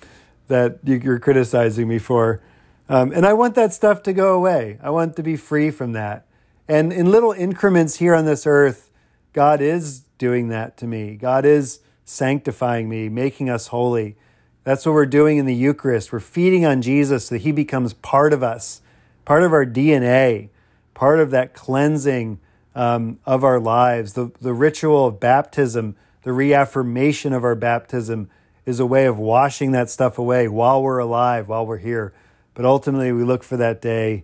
that 0.48 0.80
you're 0.84 1.20
criticizing 1.20 1.88
me 1.88 2.00
for. 2.00 2.42
Um, 2.90 3.12
and 3.12 3.26
I 3.26 3.34
want 3.34 3.56
that 3.56 3.74
stuff 3.74 4.04
to 4.04 4.14
go 4.14 4.36
away. 4.36 4.78
I 4.82 4.90
want 4.90 5.16
to 5.16 5.24
be 5.24 5.36
free 5.36 5.72
from 5.72 5.94
that. 5.94 6.26
And 6.68 6.94
in 6.94 7.12
little 7.12 7.32
increments 7.32 7.96
here 7.96 8.16
on 8.16 8.26
this 8.26 8.46
earth, 8.46 8.92
God 9.34 9.62
is 9.62 10.02
doing 10.18 10.50
that 10.50 10.78
to 10.78 10.88
me. 10.88 11.16
God 11.16 11.46
is 11.46 11.80
sanctifying 12.06 12.90
me, 12.90 13.10
making 13.10 13.50
us 13.50 13.68
holy. 13.68 14.16
That's 14.64 14.86
what 14.86 14.94
we're 14.94 15.06
doing 15.06 15.38
in 15.38 15.46
the 15.46 15.56
Eucharist. 15.56 16.14
We're 16.14 16.20
feeding 16.20 16.66
on 16.66 16.82
Jesus 16.82 17.28
so 17.28 17.36
that 17.36 17.42
he 17.42 17.52
becomes 17.52 17.94
part 17.94 18.32
of 18.32 18.44
us, 18.44 18.82
part 19.26 19.44
of 19.44 19.52
our 19.52 19.66
DNA, 19.66 20.50
part 20.94 21.20
of 21.20 21.32
that 21.32 21.54
cleansing 21.54 22.40
um, 22.76 23.20
of 23.26 23.44
our 23.44 23.60
lives. 23.60 24.14
The, 24.14 24.32
the 24.40 24.54
ritual 24.54 25.08
of 25.08 25.20
baptism, 25.20 25.96
the 26.24 26.32
reaffirmation 26.32 27.34
of 27.34 27.44
our 27.44 27.56
baptism, 27.56 28.30
is 28.66 28.80
a 28.80 28.86
way 28.86 29.06
of 29.06 29.18
washing 29.18 29.72
that 29.72 29.90
stuff 29.90 30.18
away 30.18 30.48
while 30.48 30.82
we're 30.82 31.00
alive, 31.00 31.48
while 31.48 31.66
we're 31.66 31.78
here. 31.78 32.14
But 32.54 32.66
ultimately, 32.66 33.12
we 33.12 33.24
look 33.24 33.44
for 33.44 33.58
that 33.58 33.82
day 33.82 34.24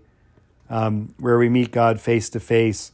um, 0.70 1.14
where 1.18 1.38
we 1.38 1.50
meet 1.50 1.72
God 1.72 2.00
face 2.00 2.30
to 2.30 2.40
face, 2.40 2.92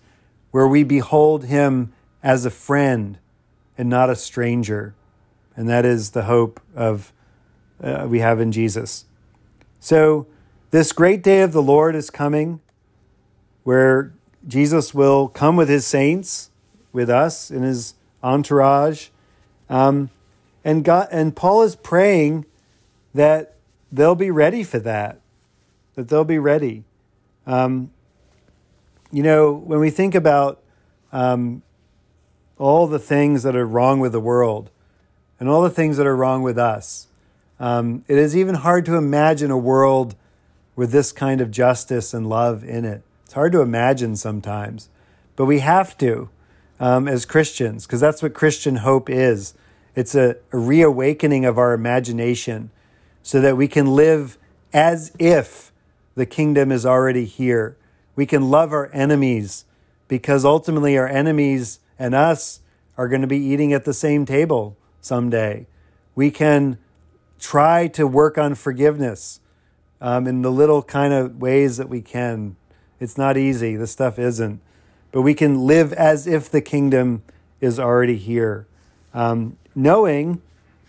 where 0.52 0.68
we 0.68 0.84
behold 0.84 1.46
Him 1.46 1.94
as 2.24 2.46
a 2.46 2.50
friend 2.50 3.20
and 3.78 3.90
not 3.90 4.10
a 4.10 4.16
stranger. 4.16 4.96
And 5.56 5.70
that 5.70 5.86
is 5.86 6.12
the 6.12 6.24
hope 6.24 6.60
of 6.76 7.14
uh, 7.82 8.06
we 8.10 8.20
have 8.20 8.40
in 8.40 8.52
Jesus. 8.52 9.06
So, 9.80 10.28
this 10.72 10.92
great 10.92 11.22
day 11.22 11.42
of 11.42 11.54
the 11.54 11.62
Lord 11.62 11.96
is 11.96 12.10
coming 12.10 12.60
where 13.64 14.14
Jesus 14.48 14.94
will 14.94 15.28
come 15.28 15.56
with 15.56 15.70
his 15.70 15.86
saints, 15.88 16.52
with 16.94 17.10
us 17.10 17.50
in 17.50 17.64
his 17.64 17.96
entourage. 18.24 19.10
Um, 19.70 20.10
and 20.66 20.84
God 20.84 21.08
and 21.12 21.36
Paul 21.36 21.62
is 21.62 21.76
praying 21.76 22.46
that 23.14 23.54
they'll 23.92 24.16
be 24.16 24.32
ready 24.32 24.64
for 24.64 24.80
that, 24.80 25.22
that 25.94 26.10
they'll 26.10 26.26
be 26.26 26.40
ready. 26.40 26.84
Um, 27.46 27.92
you 29.12 29.24
know, 29.24 29.54
when 29.54 29.80
we 29.80 29.92
think 29.92 30.16
about 30.16 30.62
um, 31.14 31.62
all 32.58 32.88
the 32.88 33.00
things 33.00 33.44
that 33.44 33.56
are 33.56 33.66
wrong 33.66 34.00
with 34.00 34.12
the 34.12 34.20
world 34.20 34.72
and 35.40 35.48
all 35.48 35.62
the 35.62 35.70
things 35.70 35.98
that 35.98 36.08
are 36.08 36.16
wrong 36.16 36.42
with 36.42 36.58
us, 36.58 37.08
um, 37.60 38.04
it 38.08 38.18
is 38.18 38.36
even 38.36 38.56
hard 38.56 38.86
to 38.86 38.96
imagine 38.96 39.52
a 39.52 39.58
world 39.58 40.16
with 40.76 40.92
this 40.92 41.12
kind 41.12 41.40
of 41.40 41.52
justice 41.52 42.14
and 42.14 42.28
love 42.28 42.64
in 42.64 42.84
it. 42.84 43.04
It's 43.24 43.34
hard 43.34 43.52
to 43.54 43.62
imagine 43.62 44.16
sometimes, 44.16 44.90
but 45.36 45.46
we 45.46 45.60
have 45.60 45.98
to 46.00 46.30
um, 46.80 47.08
as 47.08 47.26
Christians 47.26 47.86
because 47.86 48.02
that's 48.02 48.24
what 48.24 48.34
Christian 48.34 48.78
hope 48.78 49.10
is. 49.10 49.54
It's 49.96 50.16
a, 50.16 50.38
reawakening 50.52 51.46
of 51.46 51.58
our 51.58 51.74
imagination 51.74 52.72
so 53.24 53.42
that 53.42 53.58
we 53.58 53.68
can 53.68 53.96
live 53.96 54.38
as 54.74 55.16
if 55.18 55.72
the 56.16 56.26
kingdom 56.26 56.72
is 56.72 56.86
already 56.86 57.26
here. 57.26 57.78
We 58.16 58.26
can 58.26 58.50
love 58.50 58.72
our 58.72 58.90
enemies 58.94 59.66
because 60.08 60.46
ultimately 60.46 60.98
our 60.98 61.08
enemies 61.08 61.80
and 61.98 62.14
us 62.14 62.62
are 62.98 63.08
going 63.08 63.22
to 63.22 63.28
be 63.28 63.40
eating 63.40 63.74
at 63.74 63.86
the 63.86 63.94
same 63.94 64.26
table 64.26 64.78
someday. 65.02 65.68
We 66.14 66.32
can 66.32 66.78
try 67.40 67.88
to 67.90 68.08
work 68.08 68.38
on 68.38 68.56
forgiveness 68.56 69.40
um, 70.02 70.28
in 70.28 70.42
the 70.42 70.52
little 70.52 70.84
kind 70.84 71.14
of 71.14 71.42
ways 71.42 71.78
that 71.78 71.90
we 71.90 72.02
can. 72.02 72.56
It's 73.00 73.18
not 73.18 73.38
easy, 73.38 73.76
the 73.76 73.88
stuff 73.88 74.18
isn't. 74.20 74.62
But 75.12 75.22
we 75.22 75.34
can 75.34 75.66
live 75.66 75.94
as 75.94 76.28
if 76.28 76.50
the 76.50 76.62
kingdom 76.62 77.24
is 77.62 77.80
already 77.80 78.18
here, 78.18 78.68
um, 79.16 79.58
knowing 79.74 80.42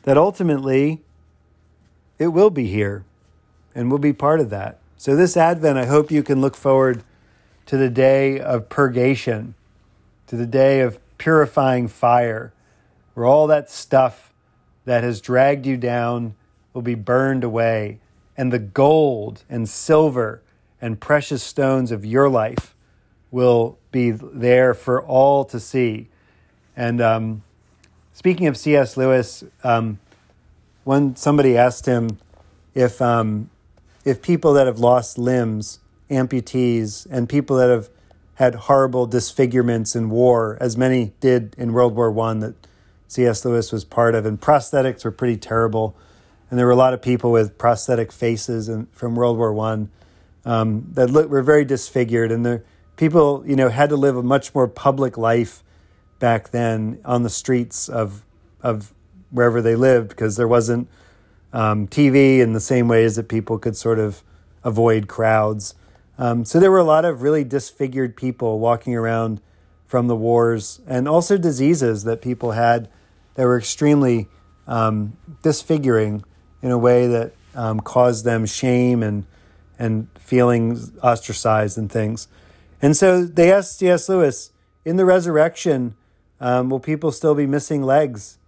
that 0.02 0.18
ultimately 0.18 1.00
it 2.18 2.28
will 2.28 2.50
be 2.50 2.66
here 2.66 3.04
and 3.74 3.88
we'll 3.88 3.98
be 3.98 4.12
part 4.12 4.40
of 4.40 4.50
that. 4.50 4.78
So, 4.98 5.14
this 5.14 5.36
Advent, 5.36 5.78
I 5.78 5.86
hope 5.86 6.10
you 6.10 6.22
can 6.22 6.40
look 6.40 6.56
forward 6.56 7.04
to 7.66 7.76
the 7.76 7.88
day 7.88 8.40
of 8.40 8.68
purgation, 8.68 9.54
to 10.26 10.36
the 10.36 10.46
day 10.46 10.80
of 10.80 10.98
purifying 11.18 11.86
fire, 11.86 12.52
where 13.14 13.26
all 13.26 13.46
that 13.46 13.70
stuff 13.70 14.32
that 14.86 15.04
has 15.04 15.20
dragged 15.20 15.66
you 15.66 15.76
down 15.76 16.34
will 16.72 16.82
be 16.82 16.94
burned 16.94 17.44
away, 17.44 17.98
and 18.36 18.52
the 18.52 18.58
gold 18.58 19.44
and 19.48 19.68
silver 19.68 20.42
and 20.80 21.00
precious 21.00 21.42
stones 21.42 21.92
of 21.92 22.04
your 22.04 22.28
life 22.28 22.74
will 23.30 23.78
be 23.92 24.10
there 24.10 24.72
for 24.72 25.02
all 25.02 25.44
to 25.44 25.60
see. 25.60 26.08
And 26.74 27.00
um, 27.00 27.42
speaking 28.26 28.48
of 28.48 28.56
C.S. 28.56 28.96
Lewis, 28.96 29.44
um, 29.62 30.00
when 30.82 31.14
somebody 31.14 31.56
asked 31.56 31.86
him 31.86 32.18
if 32.74 33.00
um, 33.00 33.50
if 34.04 34.20
people 34.20 34.52
that 34.54 34.66
have 34.66 34.80
lost 34.80 35.16
limbs, 35.16 35.78
amputees, 36.10 37.06
and 37.08 37.28
people 37.28 37.56
that 37.58 37.70
have 37.70 37.88
had 38.34 38.56
horrible 38.56 39.06
disfigurements 39.06 39.94
in 39.94 40.10
war, 40.10 40.58
as 40.60 40.76
many 40.76 41.12
did 41.20 41.54
in 41.56 41.72
World 41.72 41.94
War 41.94 42.10
One 42.10 42.40
that 42.40 42.56
C.S. 43.06 43.44
Lewis 43.44 43.70
was 43.70 43.84
part 43.84 44.16
of, 44.16 44.26
and 44.26 44.40
prosthetics 44.40 45.04
were 45.04 45.12
pretty 45.12 45.36
terrible 45.36 45.94
and 46.50 46.58
there 46.58 46.66
were 46.66 46.72
a 46.72 46.76
lot 46.76 46.94
of 46.94 47.00
people 47.00 47.30
with 47.30 47.56
prosthetic 47.56 48.10
faces 48.10 48.68
and 48.68 48.90
from 48.90 49.14
World 49.14 49.38
War 49.38 49.52
One 49.52 49.88
um, 50.44 50.88
that 50.94 51.10
look, 51.10 51.30
were 51.30 51.42
very 51.42 51.64
disfigured, 51.64 52.32
and 52.32 52.44
the 52.44 52.64
people 52.96 53.44
you 53.46 53.54
know 53.54 53.68
had 53.68 53.88
to 53.90 53.96
live 53.96 54.16
a 54.16 54.22
much 54.24 54.52
more 54.52 54.66
public 54.66 55.16
life 55.16 55.62
back 56.18 56.50
then 56.50 57.00
on 57.04 57.22
the 57.22 57.30
streets 57.30 57.88
of 57.88 58.24
of 58.62 58.92
wherever 59.30 59.60
they 59.60 59.76
lived 59.76 60.08
because 60.08 60.36
there 60.36 60.48
wasn't 60.48 60.88
um, 61.52 61.86
TV 61.86 62.40
in 62.40 62.52
the 62.52 62.60
same 62.60 62.88
ways 62.88 63.16
that 63.16 63.28
people 63.28 63.58
could 63.58 63.76
sort 63.76 63.98
of 63.98 64.22
avoid 64.64 65.08
crowds. 65.08 65.74
Um, 66.18 66.44
so 66.44 66.58
there 66.58 66.70
were 66.70 66.78
a 66.78 66.84
lot 66.84 67.04
of 67.04 67.22
really 67.22 67.44
disfigured 67.44 68.16
people 68.16 68.58
walking 68.58 68.94
around 68.94 69.40
from 69.86 70.08
the 70.08 70.16
wars, 70.16 70.80
and 70.86 71.06
also 71.06 71.38
diseases 71.38 72.04
that 72.04 72.20
people 72.20 72.52
had 72.52 72.88
that 73.34 73.44
were 73.44 73.58
extremely 73.58 74.28
um, 74.66 75.16
disfiguring 75.42 76.24
in 76.60 76.72
a 76.72 76.78
way 76.78 77.06
that 77.06 77.32
um, 77.54 77.80
caused 77.80 78.24
them 78.24 78.46
shame 78.46 79.02
and 79.02 79.26
and 79.78 80.08
feeling 80.18 80.78
ostracized 81.02 81.78
and 81.78 81.92
things. 81.92 82.28
And 82.80 82.96
so 82.96 83.24
they 83.24 83.52
asked 83.52 83.78
C.S. 83.78 84.08
Lewis, 84.08 84.50
in 84.84 84.96
the 84.96 85.04
resurrection, 85.04 85.94
um, 86.40 86.68
will 86.68 86.80
people 86.80 87.12
still 87.12 87.34
be 87.34 87.46
missing 87.46 87.82
legs 87.82 88.38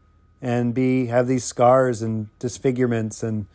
and 0.40 0.74
be 0.74 1.06
have 1.06 1.26
these 1.26 1.44
scars 1.44 2.02
and 2.02 2.28
disfigurements 2.38 3.22
and 3.22 3.46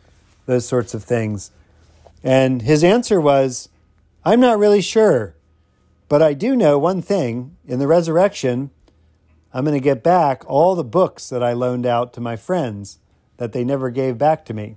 those 0.46 0.66
sorts 0.66 0.94
of 0.94 1.04
things? 1.04 1.50
And 2.22 2.62
his 2.62 2.82
answer 2.82 3.20
was, 3.20 3.68
I'm 4.24 4.40
not 4.40 4.58
really 4.58 4.80
sure, 4.80 5.34
but 6.08 6.22
I 6.22 6.34
do 6.34 6.56
know 6.56 6.78
one 6.78 7.02
thing: 7.02 7.56
in 7.66 7.78
the 7.78 7.86
resurrection, 7.86 8.70
I'm 9.52 9.64
going 9.64 9.76
to 9.76 9.80
get 9.80 10.02
back 10.02 10.42
all 10.48 10.74
the 10.74 10.82
books 10.82 11.28
that 11.28 11.42
I 11.42 11.52
loaned 11.52 11.86
out 11.86 12.12
to 12.14 12.20
my 12.20 12.34
friends 12.34 12.98
that 13.36 13.52
they 13.52 13.64
never 13.64 13.90
gave 13.90 14.18
back 14.18 14.44
to 14.46 14.54
me. 14.54 14.76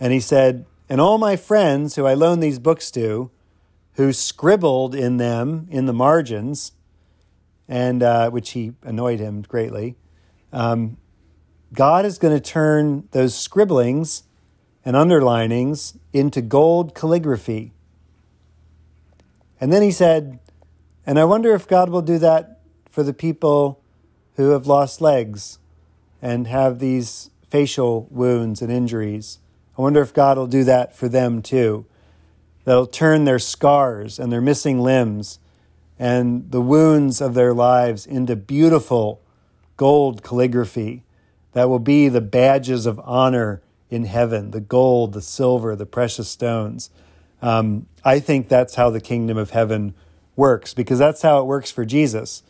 And 0.00 0.12
he 0.12 0.18
said, 0.18 0.66
And 0.88 1.00
all 1.00 1.16
my 1.16 1.36
friends 1.36 1.94
who 1.94 2.06
I 2.06 2.14
loaned 2.14 2.42
these 2.42 2.58
books 2.58 2.90
to, 2.92 3.30
who 3.94 4.12
scribbled 4.12 4.96
in 4.96 5.18
them 5.18 5.68
in 5.70 5.86
the 5.86 5.92
margins, 5.92 6.72
and 7.68 8.02
uh, 8.02 8.30
which 8.30 8.50
he 8.50 8.72
annoyed 8.82 9.20
him 9.20 9.42
greatly, 9.42 9.96
um, 10.52 10.96
God 11.72 12.04
is 12.04 12.18
going 12.18 12.34
to 12.34 12.40
turn 12.40 13.08
those 13.12 13.36
scribblings 13.36 14.24
and 14.84 14.96
underlinings 14.96 15.96
into 16.12 16.42
gold 16.42 16.94
calligraphy. 16.94 17.72
And 19.60 19.72
then 19.72 19.82
he 19.82 19.90
said, 19.90 20.38
And 21.06 21.18
I 21.18 21.24
wonder 21.24 21.54
if 21.54 21.68
God 21.68 21.88
will 21.88 22.02
do 22.02 22.18
that 22.18 22.60
for 22.90 23.02
the 23.02 23.14
people 23.14 23.82
who 24.36 24.50
have 24.50 24.66
lost 24.66 25.00
legs 25.00 25.58
and 26.20 26.46
have 26.46 26.78
these 26.78 27.30
facial 27.48 28.06
wounds 28.10 28.60
and 28.60 28.70
injuries. 28.70 29.38
I 29.78 29.82
wonder 29.82 30.02
if 30.02 30.12
God 30.12 30.36
will 30.36 30.46
do 30.46 30.64
that 30.64 30.94
for 30.94 31.08
them 31.08 31.42
too. 31.42 31.86
That'll 32.64 32.86
turn 32.86 33.24
their 33.24 33.38
scars 33.38 34.18
and 34.18 34.32
their 34.32 34.40
missing 34.40 34.80
limbs 34.80 35.38
and 36.02 36.50
the 36.50 36.60
wounds 36.60 37.20
of 37.20 37.34
their 37.34 37.54
lives 37.54 38.06
into 38.06 38.34
beautiful 38.34 39.22
gold 39.76 40.20
calligraphy 40.24 41.04
that 41.52 41.68
will 41.68 41.78
be 41.78 42.08
the 42.08 42.20
badges 42.20 42.86
of 42.86 43.00
honor 43.04 43.62
in 43.88 44.02
heaven 44.06 44.50
the 44.50 44.60
gold, 44.60 45.12
the 45.12 45.22
silver, 45.22 45.76
the 45.76 45.86
precious 45.86 46.28
stones. 46.28 46.90
Um, 47.40 47.86
I 48.04 48.18
think 48.18 48.48
that's 48.48 48.74
how 48.74 48.90
the 48.90 49.00
kingdom 49.00 49.38
of 49.38 49.50
heaven 49.50 49.94
works 50.34 50.74
because 50.74 50.98
that's 50.98 51.22
how 51.22 51.38
it 51.38 51.44
works 51.44 51.70
for 51.70 51.84
Jesus. 51.84 52.42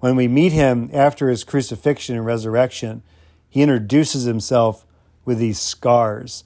When 0.00 0.16
we 0.16 0.26
meet 0.26 0.50
him 0.50 0.90
after 0.92 1.28
his 1.28 1.44
crucifixion 1.44 2.16
and 2.16 2.26
resurrection, 2.26 3.04
he 3.48 3.62
introduces 3.62 4.24
himself 4.24 4.84
with 5.24 5.38
these 5.38 5.60
scars, 5.60 6.42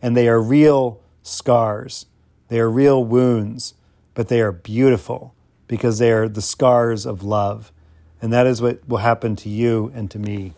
and 0.00 0.16
they 0.16 0.28
are 0.28 0.40
real 0.40 1.00
scars. 1.24 2.06
They 2.46 2.60
are 2.60 2.70
real 2.70 3.02
wounds, 3.02 3.74
but 4.14 4.28
they 4.28 4.40
are 4.40 4.52
beautiful 4.52 5.34
because 5.68 5.98
they 5.98 6.12
are 6.12 6.28
the 6.28 6.42
scars 6.42 7.06
of 7.06 7.22
love. 7.22 7.72
And 8.20 8.32
that 8.32 8.46
is 8.46 8.62
what 8.62 8.86
will 8.88 8.98
happen 8.98 9.36
to 9.36 9.48
you 9.48 9.92
and 9.94 10.10
to 10.10 10.18
me. 10.18 10.54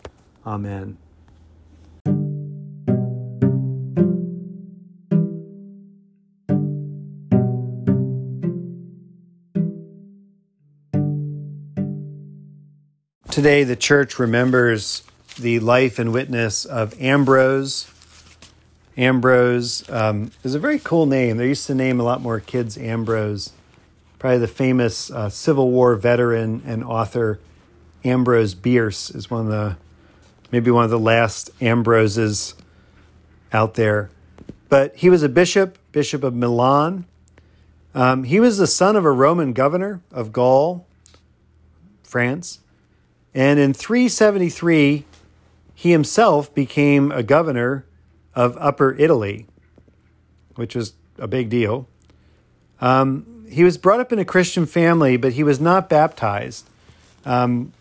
Amen. 0.46 0.98
Today, 13.30 13.62
the 13.62 13.76
church 13.76 14.18
remembers 14.18 15.04
the 15.38 15.60
life 15.60 15.98
and 15.98 16.12
witness 16.12 16.64
of 16.64 17.00
Ambrose. 17.00 17.88
Ambrose 18.96 19.88
um, 19.90 20.32
is 20.42 20.56
a 20.56 20.58
very 20.58 20.80
cool 20.80 21.06
name. 21.06 21.36
They 21.36 21.46
used 21.46 21.66
to 21.68 21.74
name 21.74 22.00
a 22.00 22.02
lot 22.02 22.20
more 22.20 22.40
kids 22.40 22.76
Ambrose 22.76 23.52
Probably 24.18 24.38
the 24.38 24.48
famous 24.48 25.10
uh, 25.10 25.28
Civil 25.28 25.70
War 25.70 25.94
veteran 25.94 26.62
and 26.66 26.82
author 26.82 27.38
Ambrose 28.04 28.54
Bierce 28.54 29.10
is 29.10 29.30
one 29.30 29.46
of 29.46 29.52
the 29.52 29.76
maybe 30.50 30.70
one 30.70 30.84
of 30.84 30.90
the 30.90 30.98
last 30.98 31.50
Ambroses 31.60 32.54
out 33.52 33.74
there. 33.74 34.10
But 34.68 34.96
he 34.96 35.10
was 35.10 35.22
a 35.22 35.28
bishop, 35.28 35.78
bishop 35.92 36.22
of 36.22 36.34
Milan. 36.34 37.06
Um, 37.94 38.24
he 38.24 38.40
was 38.40 38.58
the 38.58 38.66
son 38.66 38.96
of 38.96 39.04
a 39.04 39.10
Roman 39.12 39.52
governor 39.52 40.02
of 40.10 40.32
Gaul, 40.32 40.86
France. 42.02 42.60
And 43.34 43.58
in 43.58 43.72
373, 43.72 45.04
he 45.74 45.90
himself 45.90 46.54
became 46.54 47.12
a 47.12 47.22
governor 47.22 47.84
of 48.34 48.56
Upper 48.58 48.94
Italy, 48.98 49.46
which 50.54 50.74
was 50.74 50.94
a 51.18 51.28
big 51.28 51.48
deal. 51.48 51.88
Um, 52.80 53.37
he 53.50 53.64
was 53.64 53.78
brought 53.78 54.00
up 54.00 54.12
in 54.12 54.18
a 54.18 54.24
Christian 54.24 54.66
family, 54.66 55.16
but 55.16 55.32
he 55.32 55.42
was 55.42 55.60
not 55.60 55.88
baptized. 55.88 56.68
Um, 57.24 57.72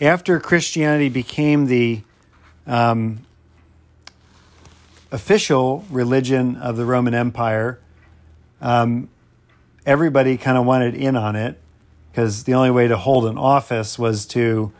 after 0.00 0.38
Christianity 0.38 1.08
became 1.08 1.66
the 1.66 2.02
um, 2.66 3.20
official 5.10 5.84
religion 5.90 6.56
of 6.56 6.76
the 6.76 6.84
Roman 6.84 7.14
Empire, 7.14 7.78
um, 8.60 9.08
everybody 9.84 10.36
kind 10.36 10.58
of 10.58 10.66
wanted 10.66 10.94
in 10.94 11.16
on 11.16 11.36
it 11.36 11.58
because 12.10 12.44
the 12.44 12.54
only 12.54 12.70
way 12.70 12.88
to 12.88 12.96
hold 12.96 13.26
an 13.26 13.38
office 13.38 13.98
was 13.98 14.26
to 14.26 14.72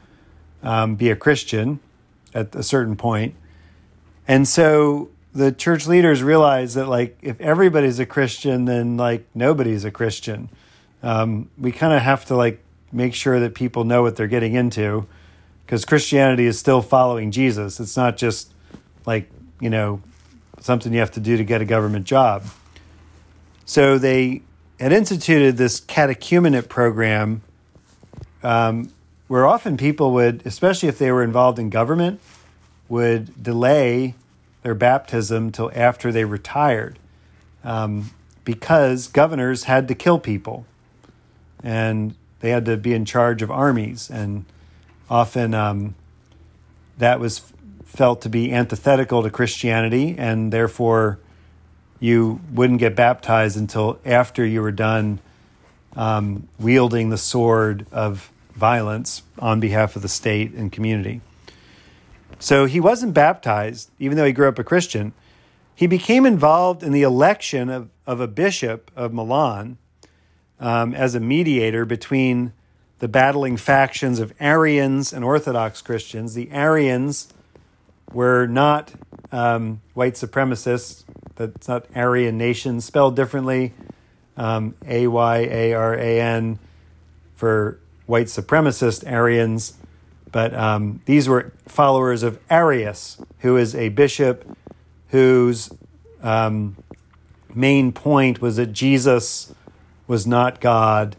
um, 0.63 0.97
be 0.97 1.11
a 1.11 1.17
Christian 1.17 1.81
at 2.35 2.55
a 2.55 2.63
certain 2.63 2.97
point. 2.97 3.35
And 4.27 4.49
so 4.49 5.11
the 5.37 5.53
church 5.53 5.87
leaders 5.87 6.23
realize 6.23 6.75
that, 6.75 6.87
like, 6.87 7.19
if 7.21 7.39
everybody's 7.41 7.99
a 7.99 8.07
Christian, 8.07 8.65
then, 8.65 8.97
like, 8.97 9.27
nobody's 9.35 9.85
a 9.85 9.91
Christian. 9.91 10.49
Um, 11.03 11.51
we 11.59 11.73
kind 11.73 11.93
of 11.93 12.01
have 12.01 12.25
to, 12.27 12.37
like, 12.37 12.63
make 12.91 13.13
sure 13.13 13.39
that 13.41 13.55
people 13.55 13.85
know 13.85 14.01
what 14.01 14.17
they're 14.17 14.27
getting 14.27 14.55
into 14.55 15.07
because 15.65 15.85
Christianity 15.85 16.47
is 16.47 16.59
still 16.59 16.81
following 16.81 17.31
Jesus. 17.31 17.81
It's 17.81 17.97
not 17.97 18.17
just 18.17 18.55
like, 19.05 19.29
you 19.61 19.69
know, 19.69 20.01
something 20.61 20.93
you 20.93 21.01
have 21.01 21.13
to 21.13 21.21
do 21.21 21.37
to 21.37 21.45
get 21.45 21.61
a 21.61 21.67
government 21.67 22.07
job. 22.07 22.45
So 23.67 23.99
they 23.99 24.43
had 24.81 24.93
instituted 24.93 25.59
this 25.59 25.81
catechumenate 25.81 26.69
program 26.69 27.43
um, 28.43 28.91
where 29.29 29.47
often 29.47 29.77
people 29.77 30.13
would, 30.13 30.47
especially 30.47 30.89
if 30.89 30.99
they 30.99 31.13
were 31.13 31.23
involved 31.23 31.59
in 31.59 31.69
government, 31.69 32.21
would 32.89 33.43
delay 33.43 34.15
their 34.67 34.75
baptism 34.75 35.53
till 35.53 35.71
after 35.77 36.11
they 36.11 36.25
retired 36.25 36.99
um, 37.63 38.11
because 38.43 39.07
governors 39.07 39.63
had 39.63 39.87
to 39.87 39.95
kill 39.95 40.19
people 40.19 40.67
and 41.63 42.17
they 42.41 42.51
had 42.51 42.65
to 42.65 42.77
be 42.77 42.93
in 42.93 43.05
charge 43.05 43.43
of 43.43 43.49
armies 43.49 44.11
and 44.11 44.45
often 45.09 45.55
um, 45.55 45.95
that 46.99 47.21
was 47.21 47.53
felt 47.85 48.23
to 48.23 48.29
be 48.29 48.53
antithetical 48.53 49.23
to 49.23 49.31
Christianity, 49.31 50.17
and 50.19 50.53
therefore 50.53 51.21
you 52.01 52.41
wouldn't 52.53 52.81
get 52.81 52.97
baptized 52.97 53.57
until 53.57 54.01
after 54.05 54.45
you 54.45 54.61
were 54.61 54.73
done 54.73 55.21
um, 55.95 56.49
wielding 56.59 57.11
the 57.11 57.19
sword 57.19 57.87
of 57.93 58.33
violence 58.53 59.23
on 59.39 59.61
behalf 59.61 59.95
of 59.95 60.03
the 60.03 60.09
state 60.09 60.55
and 60.55 60.73
community. 60.73 61.21
So 62.39 62.67
he 62.67 62.81
wasn't 62.81 63.15
baptized, 63.15 63.91
even 63.99 64.17
though 64.17 64.27
he 64.27 64.33
grew 64.33 64.49
up 64.49 64.59
a 64.59 64.65
Christian. 64.65 65.13
He 65.75 65.87
became 65.87 66.27
involved 66.27 66.83
in 66.83 66.93
the 66.93 67.03
election 67.03 67.69
of, 67.69 67.91
of 68.07 68.21
a 68.21 68.27
bishop 68.27 68.91
of 68.97 69.13
Milan 69.13 69.79
um, 70.59 70.95
as 70.95 71.15
a 71.15 71.21
mediator 71.21 71.85
between 71.85 72.53
the 72.99 73.09
battling 73.09 73.57
factions 73.57 74.19
of 74.19 74.33
Arians 74.41 75.13
and 75.13 75.25
Orthodox 75.25 75.83
Christians. 75.83 76.35
The 76.35 76.51
Arians 76.51 77.33
were 78.13 78.47
not 78.47 78.93
um, 79.33 79.83
white 79.95 80.15
supremacists. 80.15 81.05
That's 81.37 81.69
not 81.69 81.87
Aryan 81.95 82.39
nation, 82.39 82.81
spelled 82.81 83.17
differently. 83.17 83.75
Um, 84.39 84.75
a 84.87 85.07
Y 85.07 85.39
A 85.39 85.73
R 85.75 85.95
A 85.95 86.21
N 86.21 86.59
for 87.35 87.79
white 88.07 88.27
supremacist 88.27 89.07
Arians. 89.07 89.75
But 90.37 90.53
um, 90.53 91.01
these 91.07 91.31
were 91.31 91.55
followers 91.67 92.23
of 92.23 92.39
Arius, 92.51 93.17
who 93.39 93.57
is 93.57 93.75
a 93.75 93.89
bishop 93.89 94.45
whose 95.09 95.71
um, 96.23 96.77
main 97.55 97.91
point 97.91 98.43
was 98.43 98.57
that 98.57 98.67
Jesus 98.67 99.55
was 100.07 100.27
not 100.27 100.61
God 100.61 101.17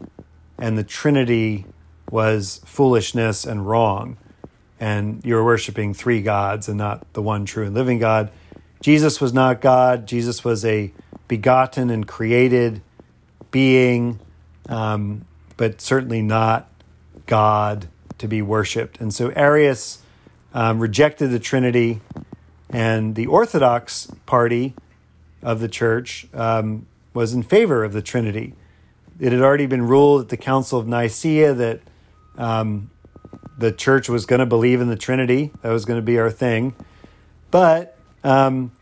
and 0.56 0.78
the 0.78 0.84
Trinity 0.84 1.66
was 2.12 2.60
foolishness 2.64 3.44
and 3.44 3.66
wrong, 3.66 4.18
and 4.78 5.20
you're 5.24 5.44
worshiping 5.44 5.94
three 5.94 6.22
gods 6.22 6.68
and 6.68 6.78
not 6.78 7.12
the 7.14 7.20
one 7.20 7.44
true 7.44 7.66
and 7.66 7.74
living 7.74 7.98
God. 7.98 8.30
Jesus 8.82 9.20
was 9.20 9.32
not 9.32 9.60
God. 9.60 10.06
Jesus 10.06 10.44
was 10.44 10.64
a 10.64 10.92
begotten 11.26 11.90
and 11.90 12.06
created 12.06 12.82
being, 13.50 14.20
um, 14.68 15.24
but 15.56 15.80
certainly 15.80 16.22
not 16.22 16.70
God 17.26 17.88
to 18.18 18.28
be 18.28 18.42
worshipped. 18.42 19.00
And 19.00 19.12
so 19.12 19.30
Arius 19.30 20.02
um, 20.52 20.80
rejected 20.80 21.28
the 21.28 21.38
Trinity, 21.38 22.00
and 22.70 23.14
the 23.14 23.26
Orthodox 23.26 24.10
party 24.26 24.74
of 25.42 25.60
the 25.60 25.68
church 25.68 26.26
um, 26.34 26.86
was 27.14 27.32
in 27.32 27.42
favor 27.42 27.84
of 27.84 27.92
the 27.92 28.02
Trinity. 28.02 28.54
It 29.20 29.32
had 29.32 29.40
already 29.40 29.66
been 29.66 29.82
ruled 29.82 30.22
at 30.22 30.28
the 30.28 30.36
Council 30.36 30.78
of 30.78 30.86
Nicaea 30.86 31.54
that 31.54 31.80
um, 32.36 32.90
the 33.58 33.72
church 33.72 34.08
was 34.08 34.26
going 34.26 34.40
to 34.40 34.46
believe 34.46 34.80
in 34.80 34.88
the 34.88 34.96
Trinity, 34.96 35.50
that 35.62 35.70
was 35.70 35.84
going 35.84 35.98
to 35.98 36.04
be 36.04 36.18
our 36.18 36.30
thing. 36.30 36.74
But 37.50 37.96
um, 38.22 38.72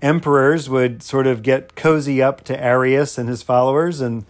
emperors 0.00 0.70
would 0.70 1.02
sort 1.02 1.26
of 1.26 1.42
get 1.42 1.74
cozy 1.74 2.22
up 2.22 2.44
to 2.44 2.62
Arius 2.62 3.18
and 3.18 3.28
his 3.28 3.42
followers, 3.42 4.00
and 4.00 4.24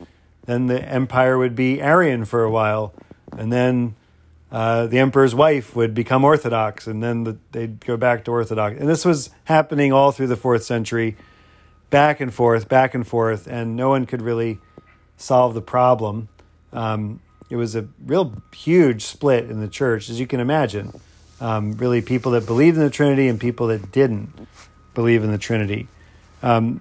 then 0.47 0.67
the 0.67 0.83
empire 0.83 1.37
would 1.37 1.55
be 1.55 1.81
Arian 1.81 2.25
for 2.25 2.43
a 2.43 2.51
while. 2.51 2.95
And 3.37 3.53
then 3.53 3.95
uh, 4.53 4.87
the 4.87 4.99
emperor's 4.99 5.35
wife 5.35 5.77
would 5.77 5.95
become 5.95 6.25
Orthodox, 6.25 6.87
and 6.87 7.03
then 7.03 7.25
the, 7.25 7.39
they'd 7.53 7.85
go 7.85 7.97
back 7.97 8.25
to 8.25 8.33
Orthodox. 8.33 8.81
And 8.81 8.89
this 8.89 9.05
was 9.05 9.31
happening 9.45 9.93
all 9.93 10.11
through 10.11 10.27
the 10.27 10.37
fourth 10.37 10.65
century, 10.65 11.17
back 11.91 12.21
and 12.21 12.35
forth, 12.35 12.69
back 12.69 12.95
and 12.95 13.07
forth, 13.07 13.47
and 13.47 13.77
no 13.77 13.89
one 13.89 14.07
could 14.07 14.23
really 14.23 14.59
solve 15.17 15.55
the 15.55 15.63
problem. 15.63 16.29
Um, 16.73 17.21
it 17.49 17.57
was 17.57 17.77
a 17.77 17.87
real 18.05 18.43
huge 18.55 19.05
split 19.05 19.51
in 19.51 19.61
the 19.61 19.69
church, 19.69 20.11
as 20.11 20.19
you 20.19 20.27
can 20.27 20.41
imagine. 20.41 21.01
Um, 21.41 21.73
really, 21.73 22.03
people 22.03 22.33
that 22.33 22.45
believed 22.45 22.77
in 22.77 22.83
the 22.83 22.91
Trinity 22.91 23.29
and 23.29 23.41
people 23.41 23.69
that 23.69 23.93
didn't 23.93 24.49
believe 24.95 25.23
in 25.25 25.31
the 25.31 25.39
Trinity. 25.39 25.89
Um, 26.43 26.81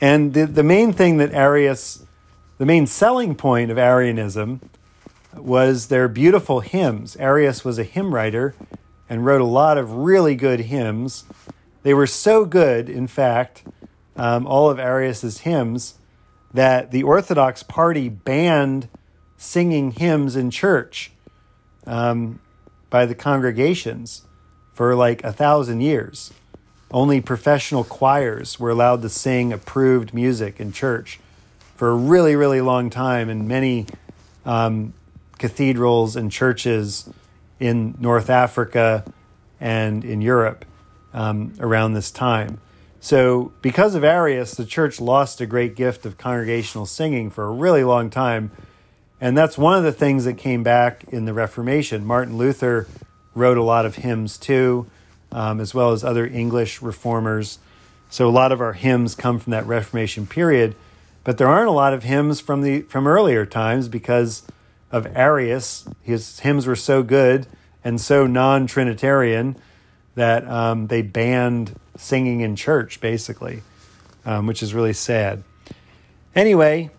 and 0.00 0.32
the, 0.34 0.46
the 0.46 0.62
main 0.62 0.92
thing 0.92 1.18
that 1.18 1.32
Arius, 1.32 2.04
the 2.58 2.66
main 2.66 2.86
selling 2.86 3.34
point 3.34 3.70
of 3.70 3.78
Arianism 3.78 4.60
was 5.38 5.88
their 5.88 6.08
beautiful 6.08 6.60
hymns. 6.60 7.16
Arius 7.16 7.64
was 7.64 7.78
a 7.78 7.84
hymn 7.84 8.14
writer 8.14 8.54
and 9.08 9.24
wrote 9.24 9.40
a 9.40 9.46
lot 9.46 9.78
of 9.78 9.92
really 9.92 10.34
good 10.34 10.60
hymns. 10.60 11.24
They 11.82 11.94
were 11.94 12.06
so 12.06 12.44
good, 12.44 12.88
in 12.88 13.06
fact, 13.06 13.64
um, 14.16 14.46
all 14.46 14.70
of 14.70 14.78
Arius's 14.78 15.40
hymns, 15.40 15.94
that 16.52 16.90
the 16.90 17.02
Orthodox 17.02 17.62
party 17.62 18.08
banned 18.08 18.88
singing 19.36 19.90
hymns 19.90 20.36
in 20.36 20.50
church 20.50 21.10
um, 21.86 22.40
by 22.90 23.06
the 23.06 23.14
congregations 23.14 24.22
for 24.72 24.94
like 24.94 25.22
a 25.24 25.32
thousand 25.32 25.80
years. 25.80 26.32
Only 26.90 27.20
professional 27.20 27.84
choirs 27.84 28.60
were 28.60 28.70
allowed 28.70 29.02
to 29.02 29.08
sing 29.08 29.52
approved 29.52 30.14
music 30.14 30.60
in 30.60 30.72
church 30.72 31.18
for 31.74 31.90
a 31.90 31.94
really, 31.94 32.36
really 32.36 32.60
long 32.60 32.88
time 32.88 33.28
in 33.28 33.48
many 33.48 33.86
um, 34.46 34.94
cathedrals 35.38 36.16
and 36.16 36.30
churches 36.30 37.08
in 37.60 37.96
North 37.98 38.30
Africa 38.30 39.04
and 39.60 40.04
in 40.04 40.20
Europe 40.20 40.64
um, 41.12 41.52
around 41.60 41.94
this 41.94 42.10
time. 42.10 42.60
So, 43.00 43.52
because 43.60 43.94
of 43.94 44.02
Arius, 44.02 44.54
the 44.54 44.64
church 44.64 45.00
lost 45.00 45.40
a 45.40 45.46
great 45.46 45.76
gift 45.76 46.06
of 46.06 46.16
congregational 46.16 46.86
singing 46.86 47.30
for 47.30 47.44
a 47.44 47.50
really 47.50 47.84
long 47.84 48.08
time 48.08 48.50
and 49.24 49.36
that's 49.38 49.56
one 49.56 49.78
of 49.78 49.84
the 49.84 49.92
things 49.92 50.26
that 50.26 50.34
came 50.34 50.62
back 50.62 51.04
in 51.08 51.24
the 51.24 51.32
Reformation. 51.32 52.04
Martin 52.04 52.36
Luther 52.36 52.86
wrote 53.34 53.56
a 53.56 53.62
lot 53.62 53.86
of 53.86 53.96
hymns 53.96 54.36
too, 54.36 54.86
um, 55.32 55.60
as 55.60 55.72
well 55.72 55.92
as 55.92 56.04
other 56.04 56.26
English 56.26 56.82
reformers. 56.82 57.58
So 58.10 58.28
a 58.28 58.30
lot 58.30 58.52
of 58.52 58.60
our 58.60 58.74
hymns 58.74 59.14
come 59.14 59.38
from 59.38 59.52
that 59.52 59.66
Reformation 59.66 60.26
period, 60.26 60.74
but 61.24 61.38
there 61.38 61.48
aren't 61.48 61.68
a 61.68 61.72
lot 61.72 61.94
of 61.94 62.02
hymns 62.02 62.40
from 62.40 62.60
the 62.60 62.82
from 62.82 63.06
earlier 63.06 63.46
times 63.46 63.88
because 63.88 64.42
of 64.90 65.06
Arius. 65.16 65.86
His 66.02 66.40
hymns 66.40 66.66
were 66.66 66.76
so 66.76 67.02
good 67.02 67.46
and 67.82 68.00
so 68.00 68.26
non 68.26 68.66
Trinitarian 68.66 69.56
that 70.14 70.48
um, 70.48 70.86
they 70.86 71.02
banned 71.02 71.78
singing 71.96 72.40
in 72.40 72.56
church, 72.56 73.00
basically, 73.00 73.62
um, 74.24 74.46
which 74.46 74.62
is 74.62 74.74
really 74.74 74.92
sad. 74.92 75.42
Anyway, 76.34 76.90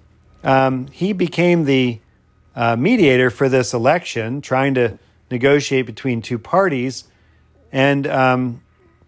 um, 0.44 0.88
he 0.88 1.14
became 1.14 1.66
the 1.66 2.00
uh, 2.56 2.76
mediator 2.76 3.30
for 3.30 3.50
this 3.50 3.74
election, 3.74 4.42
trying 4.42 4.74
to 4.76 4.98
negotiate 5.30 5.86
between 5.86 6.22
two 6.22 6.38
parties. 6.38 7.06
And 7.72 8.08
um, 8.08 8.62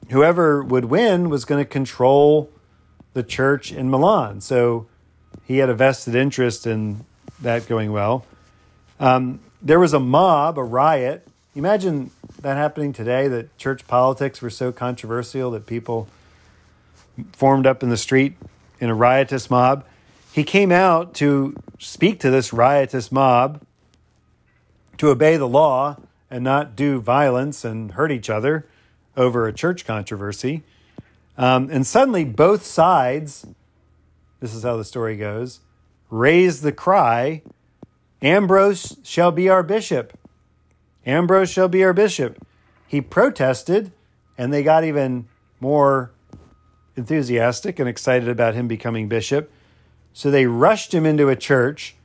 whoever 0.10 0.64
would 0.64 0.86
win 0.86 1.30
was 1.30 1.46
going 1.46 1.64
to 1.64 1.70
control 1.70 2.50
the 3.14 3.24
church 3.24 3.72
in 3.72 3.90
Milan. 3.90 4.42
So 4.42 4.88
he 5.46 5.58
had 5.58 5.70
a 5.70 5.74
vested 5.74 6.16
interest 6.16 6.68
in 6.68 7.06
that 7.42 7.68
going 7.68 7.92
well. 7.92 8.26
Um, 9.00 9.40
there 9.62 9.80
was 9.80 9.94
a 9.94 10.00
mob, 10.00 10.58
a 10.58 10.64
riot. 10.64 11.28
Imagine 11.56 12.12
that 12.42 12.58
happening 12.58 12.94
today 12.94 13.28
that 13.28 13.58
church 13.58 13.88
politics 13.88 14.42
were 14.42 14.50
so 14.50 14.72
controversial 14.72 15.52
that 15.52 15.66
people 15.66 16.08
formed 17.34 17.66
up 17.66 17.84
in 17.84 17.90
the 17.90 17.98
street 17.98 18.36
in 18.80 18.90
a 18.90 18.96
riotous 18.96 19.50
mob. 19.50 19.86
He 20.32 20.44
came 20.44 20.72
out 20.72 21.14
to 21.16 21.56
speak 21.80 22.20
to 22.20 22.30
this 22.30 22.54
riotous 22.54 23.12
mob 23.12 23.62
to 24.98 25.10
obey 25.10 25.38
the 25.38 25.48
law 25.48 25.98
and 26.30 26.44
not 26.44 26.76
do 26.76 27.00
violence 27.00 27.64
and 27.64 27.92
hurt 27.92 28.12
each 28.12 28.30
other 28.30 28.68
over 29.16 29.48
a 29.48 29.54
church 29.54 29.86
controversy. 29.86 30.64
Um, 31.38 31.70
and 31.72 31.86
suddenly, 31.86 32.26
both 32.26 32.66
sides, 32.66 33.46
this 34.40 34.54
is 34.54 34.64
how 34.64 34.78
the 34.78 34.84
story 34.84 35.18
goes, 35.18 35.60
raised 36.10 36.64
the 36.64 36.72
cry 36.72 37.42
Ambrose 38.22 38.98
shall 39.04 39.32
be 39.32 39.50
our 39.50 39.64
bishop. 39.64 40.18
Ambrose 41.06 41.50
shall 41.50 41.68
be 41.68 41.84
our 41.84 41.94
bishop. 41.94 42.46
He 42.88 43.02
protested, 43.02 43.92
and 44.38 44.52
they 44.52 44.64
got 44.64 44.84
even 44.84 45.28
more 45.60 46.12
enthusiastic 46.96 47.80
and 47.80 47.88
excited 47.88 48.28
about 48.28 48.56
him 48.56 48.68
becoming 48.68 49.08
bishop. 49.08 49.52
So 50.14 50.32
they 50.32 50.48
rushed 50.48 50.94
him 50.94 51.06
into 51.06 51.30
a 51.30 51.36
church, 51.36 51.96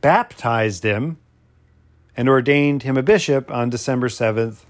baptized 0.00 0.82
him, 0.82 1.18
and 2.16 2.28
ordained 2.28 2.82
him 2.82 2.96
a 2.96 3.02
bishop 3.02 3.50
on 3.50 3.70
December 3.70 4.08
7th, 4.08 4.64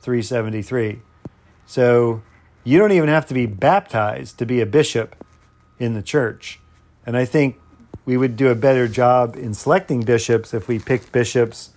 373. 0.00 1.00
So 1.66 2.22
you 2.64 2.78
don't 2.78 2.92
even 2.92 3.08
have 3.08 3.26
to 3.26 3.34
be 3.34 3.46
baptized 3.46 4.38
to 4.38 4.46
be 4.46 4.60
a 4.60 4.66
bishop 4.66 5.14
in 5.78 5.94
the 5.94 6.02
church. 6.02 6.58
And 7.04 7.16
I 7.16 7.24
think 7.24 7.58
we 8.04 8.16
would 8.16 8.36
do 8.36 8.48
a 8.48 8.54
better 8.54 8.88
job 8.88 9.36
in 9.36 9.54
selecting 9.54 10.02
bishops 10.02 10.52
if 10.52 10.68
we 10.68 10.78
picked 10.78 11.12
bishops 11.12 11.70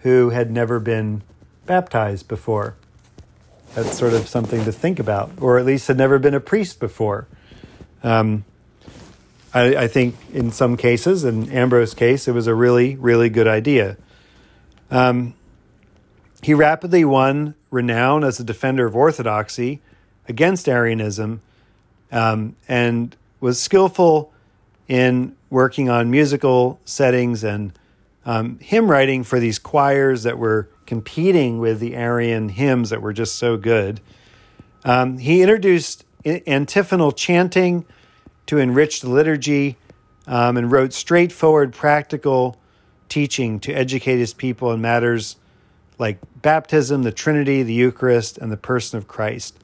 who 0.00 0.30
had 0.30 0.50
never 0.50 0.80
been 0.80 1.22
baptized 1.66 2.28
before. 2.28 2.76
That's 3.74 3.96
sort 3.96 4.14
of 4.14 4.26
something 4.26 4.64
to 4.64 4.72
think 4.72 4.98
about, 4.98 5.30
or 5.40 5.58
at 5.58 5.66
least 5.66 5.88
had 5.88 5.96
never 5.96 6.18
been 6.18 6.34
a 6.34 6.40
priest 6.40 6.80
before. 6.80 7.28
Um, 8.02 8.44
I, 9.52 9.76
I, 9.76 9.88
think 9.88 10.16
in 10.32 10.50
some 10.50 10.76
cases, 10.76 11.24
in 11.24 11.50
Ambrose's 11.50 11.94
case, 11.94 12.26
it 12.26 12.32
was 12.32 12.46
a 12.46 12.54
really, 12.54 12.96
really 12.96 13.28
good 13.28 13.46
idea. 13.46 13.96
Um, 14.90 15.34
he 16.42 16.54
rapidly 16.54 17.04
won 17.04 17.54
renown 17.70 18.24
as 18.24 18.40
a 18.40 18.44
defender 18.44 18.86
of 18.86 18.96
orthodoxy 18.96 19.80
against 20.26 20.68
Arianism 20.68 21.42
um, 22.10 22.56
and 22.68 23.14
was 23.40 23.60
skillful 23.60 24.32
in 24.88 25.36
working 25.50 25.90
on 25.90 26.10
musical 26.10 26.80
settings 26.84 27.44
and 27.44 27.72
um, 28.24 28.58
hymn 28.60 28.90
writing 28.90 29.24
for 29.24 29.40
these 29.40 29.58
choirs 29.58 30.22
that 30.22 30.38
were 30.38 30.68
competing 30.86 31.58
with 31.58 31.80
the 31.80 31.94
Arian 31.94 32.48
hymns 32.48 32.90
that 32.90 33.02
were 33.02 33.12
just 33.12 33.36
so 33.36 33.56
good. 33.56 34.00
Um, 34.84 35.18
he 35.18 35.42
introduced 35.42 36.04
antiphonal 36.24 37.12
chanting 37.12 37.84
to 38.46 38.58
enrich 38.58 39.00
the 39.00 39.10
liturgy 39.10 39.76
um, 40.26 40.56
and 40.56 40.70
wrote 40.70 40.92
straightforward, 40.92 41.72
practical 41.72 42.56
teaching 43.08 43.58
to 43.60 43.72
educate 43.72 44.18
his 44.18 44.32
people 44.32 44.72
in 44.72 44.80
matters 44.80 45.36
like 45.98 46.18
baptism, 46.36 47.02
the 47.02 47.12
Trinity, 47.12 47.62
the 47.62 47.74
Eucharist, 47.74 48.38
and 48.38 48.50
the 48.50 48.56
person 48.56 48.96
of 48.96 49.06
Christ. 49.06 49.58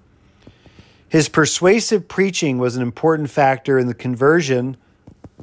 His 1.09 1.29
persuasive 1.29 2.09
preaching 2.09 2.59
was 2.59 2.77
an 2.77 2.83
important 2.83 3.31
factor 3.31 3.79
in 3.79 3.87
the 3.87 3.95
conversion 3.95 4.77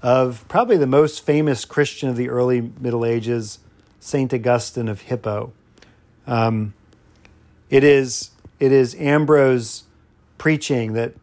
of 0.03 0.45
probably 0.49 0.75
the 0.75 0.85
most 0.85 1.25
famous 1.25 1.63
Christian 1.63 2.09
of 2.09 2.17
the 2.17 2.29
early 2.29 2.71
Middle 2.79 3.05
Ages, 3.05 3.59
Saint 4.01 4.33
Augustine 4.33 4.89
of 4.89 5.01
Hippo. 5.01 5.53
Um, 6.27 6.73
it 7.69 7.85
is 7.85 8.31
it 8.59 8.71
is 8.71 8.95
Ambrose 8.95 9.83
preaching 10.37 10.93
that 10.93 11.13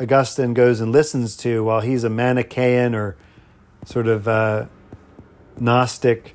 Augustine 0.00 0.54
goes 0.54 0.80
and 0.80 0.90
listens 0.90 1.36
to 1.36 1.62
while 1.62 1.80
he's 1.80 2.02
a 2.02 2.10
Manichaean 2.10 2.94
or 2.94 3.16
sort 3.84 4.06
of 4.06 4.26
uh, 4.26 4.66
Gnostic 5.58 6.34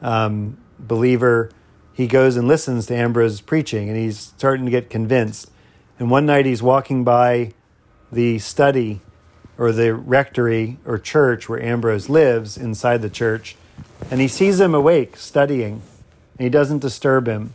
um, 0.00 0.56
believer. 0.78 1.50
He 1.92 2.06
goes 2.06 2.36
and 2.36 2.46
listens 2.46 2.86
to 2.86 2.94
Ambrose's 2.94 3.40
preaching, 3.40 3.88
and 3.88 3.98
he's 3.98 4.18
starting 4.18 4.64
to 4.64 4.70
get 4.70 4.88
convinced. 4.88 5.50
And 5.98 6.10
one 6.10 6.26
night 6.26 6.46
he's 6.46 6.62
walking 6.62 7.02
by 7.04 7.52
the 8.10 8.38
study 8.38 9.00
or 9.60 9.72
the 9.72 9.92
rectory 9.94 10.78
or 10.86 10.98
church 10.98 11.46
where 11.46 11.62
Ambrose 11.62 12.08
lives 12.08 12.56
inside 12.56 13.02
the 13.02 13.10
church, 13.10 13.56
and 14.10 14.18
he 14.18 14.26
sees 14.26 14.58
him 14.58 14.74
awake 14.74 15.18
studying, 15.18 15.82
and 16.38 16.44
he 16.44 16.48
doesn't 16.48 16.78
disturb 16.78 17.28
him. 17.28 17.52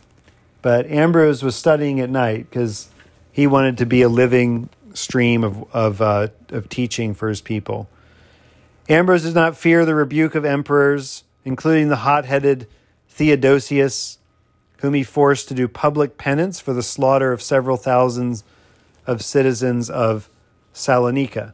But 0.62 0.86
Ambrose 0.86 1.42
was 1.42 1.56
studying 1.56 1.98
at 1.98 2.08
night 2.08 2.48
because 2.48 2.90
he 3.32 3.48
wanted 3.48 3.76
to 3.78 3.86
be 3.86 4.02
a 4.02 4.08
living 4.08 4.68
stream 4.94 5.42
of 5.42 5.74
of, 5.74 6.00
uh, 6.00 6.28
of 6.50 6.68
teaching 6.68 7.12
for 7.12 7.28
his 7.28 7.40
people. 7.40 7.88
Ambrose 8.88 9.24
does 9.24 9.34
not 9.34 9.56
fear 9.56 9.84
the 9.84 9.96
rebuke 9.96 10.36
of 10.36 10.44
emperors, 10.44 11.24
including 11.44 11.88
the 11.88 11.96
hot-headed 11.96 12.68
Theodosius, 13.08 14.18
whom 14.78 14.94
he 14.94 15.02
forced 15.02 15.48
to 15.48 15.54
do 15.54 15.66
public 15.66 16.18
penance 16.18 16.60
for 16.60 16.72
the 16.72 16.84
slaughter 16.84 17.32
of 17.32 17.42
several 17.42 17.76
thousands 17.76 18.44
of 19.08 19.22
citizens 19.22 19.90
of 19.90 20.30
Salonika. 20.72 21.52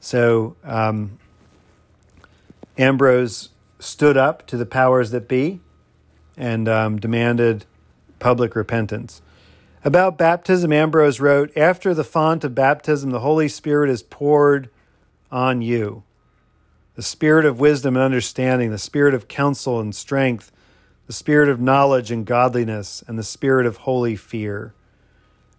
So 0.00 0.56
um, 0.64 1.18
Ambrose 2.76 3.50
stood 3.78 4.16
up 4.16 4.46
to 4.46 4.56
the 4.56 4.66
powers 4.66 5.10
that 5.10 5.28
be 5.28 5.60
and 6.36 6.68
um, 6.68 6.98
demanded 6.98 7.64
public 8.18 8.54
repentance. 8.54 9.20
About 9.84 10.18
baptism, 10.18 10.72
Ambrose 10.72 11.20
wrote 11.20 11.56
After 11.56 11.94
the 11.94 12.04
font 12.04 12.44
of 12.44 12.54
baptism, 12.54 13.10
the 13.10 13.20
Holy 13.20 13.48
Spirit 13.48 13.90
is 13.90 14.02
poured 14.02 14.70
on 15.30 15.62
you. 15.62 16.02
The 16.94 17.02
spirit 17.02 17.44
of 17.44 17.60
wisdom 17.60 17.96
and 17.96 18.04
understanding, 18.04 18.70
the 18.70 18.78
spirit 18.78 19.14
of 19.14 19.28
counsel 19.28 19.78
and 19.78 19.94
strength, 19.94 20.50
the 21.06 21.12
spirit 21.12 21.48
of 21.48 21.60
knowledge 21.60 22.10
and 22.10 22.26
godliness, 22.26 23.04
and 23.06 23.18
the 23.18 23.22
spirit 23.22 23.66
of 23.66 23.78
holy 23.78 24.16
fear. 24.16 24.74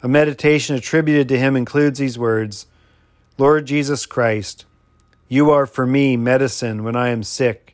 A 0.03 0.07
meditation 0.07 0.75
attributed 0.75 1.27
to 1.29 1.39
him 1.39 1.55
includes 1.55 1.99
these 1.99 2.19
words 2.19 2.65
Lord 3.39 3.67
Jesus 3.67 4.05
Christ, 4.05 4.65
you 5.29 5.49
are 5.49 5.65
for 5.65 5.87
me 5.87 6.17
medicine 6.17 6.83
when 6.83 6.97
I 6.97 7.07
am 7.07 7.23
sick. 7.23 7.73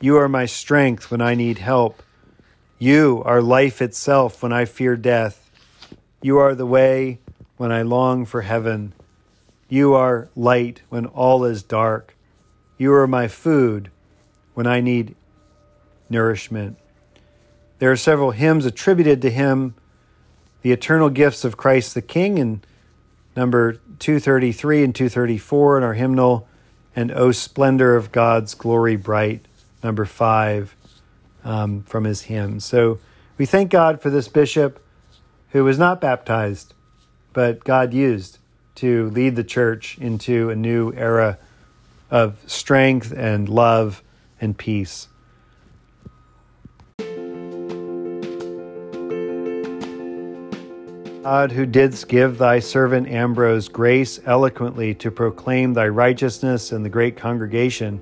You 0.00 0.16
are 0.16 0.28
my 0.28 0.44
strength 0.44 1.08
when 1.08 1.20
I 1.20 1.36
need 1.36 1.58
help. 1.58 2.02
You 2.80 3.22
are 3.24 3.40
life 3.40 3.80
itself 3.80 4.42
when 4.42 4.52
I 4.52 4.64
fear 4.64 4.96
death. 4.96 5.48
You 6.20 6.38
are 6.38 6.56
the 6.56 6.66
way 6.66 7.20
when 7.58 7.70
I 7.70 7.82
long 7.82 8.26
for 8.26 8.42
heaven. 8.42 8.92
You 9.68 9.94
are 9.94 10.28
light 10.34 10.82
when 10.88 11.06
all 11.06 11.44
is 11.44 11.62
dark. 11.62 12.16
You 12.76 12.92
are 12.94 13.06
my 13.06 13.28
food 13.28 13.88
when 14.54 14.66
I 14.66 14.80
need 14.80 15.14
nourishment. 16.10 16.76
There 17.78 17.92
are 17.92 17.96
several 17.96 18.32
hymns 18.32 18.66
attributed 18.66 19.22
to 19.22 19.30
him 19.30 19.76
the 20.62 20.72
eternal 20.72 21.08
gifts 21.08 21.44
of 21.44 21.56
Christ 21.56 21.94
the 21.94 22.02
King 22.02 22.40
and 22.40 22.66
number 23.36 23.74
233 23.98 24.84
and 24.84 24.94
234 24.94 25.78
in 25.78 25.84
our 25.84 25.94
hymnal, 25.94 26.48
and 26.94 27.10
O 27.12 27.32
Splendor 27.32 27.96
of 27.96 28.12
God's 28.12 28.54
Glory 28.54 28.96
Bright, 28.96 29.46
number 29.82 30.04
five 30.04 30.76
um, 31.44 31.82
from 31.84 32.04
his 32.04 32.22
hymn. 32.22 32.60
So 32.60 32.98
we 33.38 33.46
thank 33.46 33.70
God 33.70 34.00
for 34.00 34.10
this 34.10 34.28
bishop 34.28 34.84
who 35.50 35.64
was 35.64 35.78
not 35.78 36.00
baptized, 36.00 36.74
but 37.32 37.64
God 37.64 37.92
used 37.92 38.38
to 38.76 39.10
lead 39.10 39.36
the 39.36 39.44
church 39.44 39.98
into 39.98 40.50
a 40.50 40.56
new 40.56 40.92
era 40.94 41.38
of 42.10 42.38
strength 42.46 43.12
and 43.16 43.48
love 43.48 44.02
and 44.40 44.56
peace. 44.56 45.08
God, 51.22 51.52
who 51.52 51.66
didst 51.66 52.08
give 52.08 52.36
thy 52.36 52.58
servant 52.58 53.06
Ambrose 53.06 53.68
grace 53.68 54.18
eloquently 54.26 54.92
to 54.96 55.12
proclaim 55.12 55.72
thy 55.72 55.86
righteousness 55.86 56.72
in 56.72 56.82
the 56.82 56.88
great 56.88 57.16
congregation, 57.16 58.00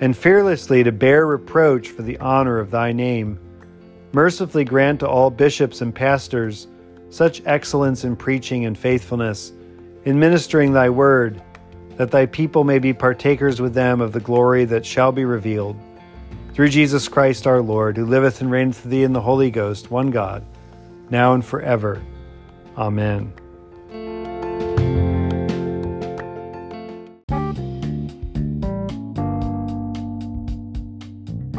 and 0.00 0.16
fearlessly 0.16 0.82
to 0.82 0.92
bear 0.92 1.26
reproach 1.26 1.88
for 1.88 2.00
the 2.00 2.16
honor 2.20 2.58
of 2.58 2.70
thy 2.70 2.90
name. 2.90 3.38
Mercifully 4.14 4.64
grant 4.64 5.00
to 5.00 5.08
all 5.08 5.28
bishops 5.28 5.82
and 5.82 5.94
pastors 5.94 6.68
such 7.10 7.42
excellence 7.44 8.04
in 8.04 8.16
preaching 8.16 8.64
and 8.64 8.78
faithfulness 8.78 9.52
in 10.06 10.18
ministering 10.18 10.72
thy 10.72 10.88
word, 10.88 11.40
that 11.98 12.10
thy 12.10 12.24
people 12.24 12.64
may 12.64 12.78
be 12.78 12.94
partakers 12.94 13.60
with 13.60 13.74
them 13.74 14.00
of 14.00 14.12
the 14.12 14.20
glory 14.20 14.64
that 14.64 14.86
shall 14.86 15.12
be 15.12 15.26
revealed. 15.26 15.76
Through 16.54 16.70
Jesus 16.70 17.08
Christ 17.08 17.46
our 17.46 17.60
Lord, 17.60 17.98
who 17.98 18.06
liveth 18.06 18.40
and 18.40 18.50
reigneth 18.50 18.82
with 18.82 18.90
thee 18.90 19.02
in 19.02 19.12
the 19.12 19.20
Holy 19.20 19.50
Ghost, 19.50 19.90
one 19.90 20.10
God, 20.10 20.42
now 21.10 21.34
and 21.34 21.44
forever. 21.44 22.02
Amen. 22.76 23.32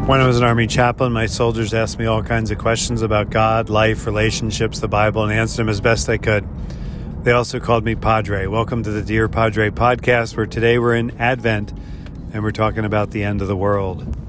When 0.05 0.19
I 0.19 0.27
was 0.27 0.37
an 0.37 0.43
Army 0.43 0.67
chaplain, 0.67 1.13
my 1.13 1.27
soldiers 1.27 1.73
asked 1.73 1.97
me 1.97 2.05
all 2.05 2.21
kinds 2.21 2.51
of 2.51 2.57
questions 2.57 3.01
about 3.01 3.29
God, 3.29 3.69
life, 3.69 4.05
relationships, 4.05 4.79
the 4.79 4.89
Bible, 4.89 5.23
and 5.23 5.31
answered 5.31 5.57
them 5.57 5.69
as 5.69 5.79
best 5.79 6.09
I 6.09 6.17
could. 6.17 6.45
They 7.23 7.31
also 7.31 7.59
called 7.59 7.85
me 7.85 7.95
Padre. 7.95 8.47
Welcome 8.47 8.83
to 8.83 8.91
the 8.91 9.01
Dear 9.01 9.29
Padre 9.29 9.69
podcast, 9.69 10.35
where 10.35 10.45
today 10.45 10.77
we're 10.77 10.95
in 10.95 11.11
Advent 11.19 11.71
and 12.33 12.43
we're 12.43 12.51
talking 12.51 12.83
about 12.83 13.11
the 13.11 13.23
end 13.23 13.41
of 13.41 13.47
the 13.47 13.55
world. 13.55 14.22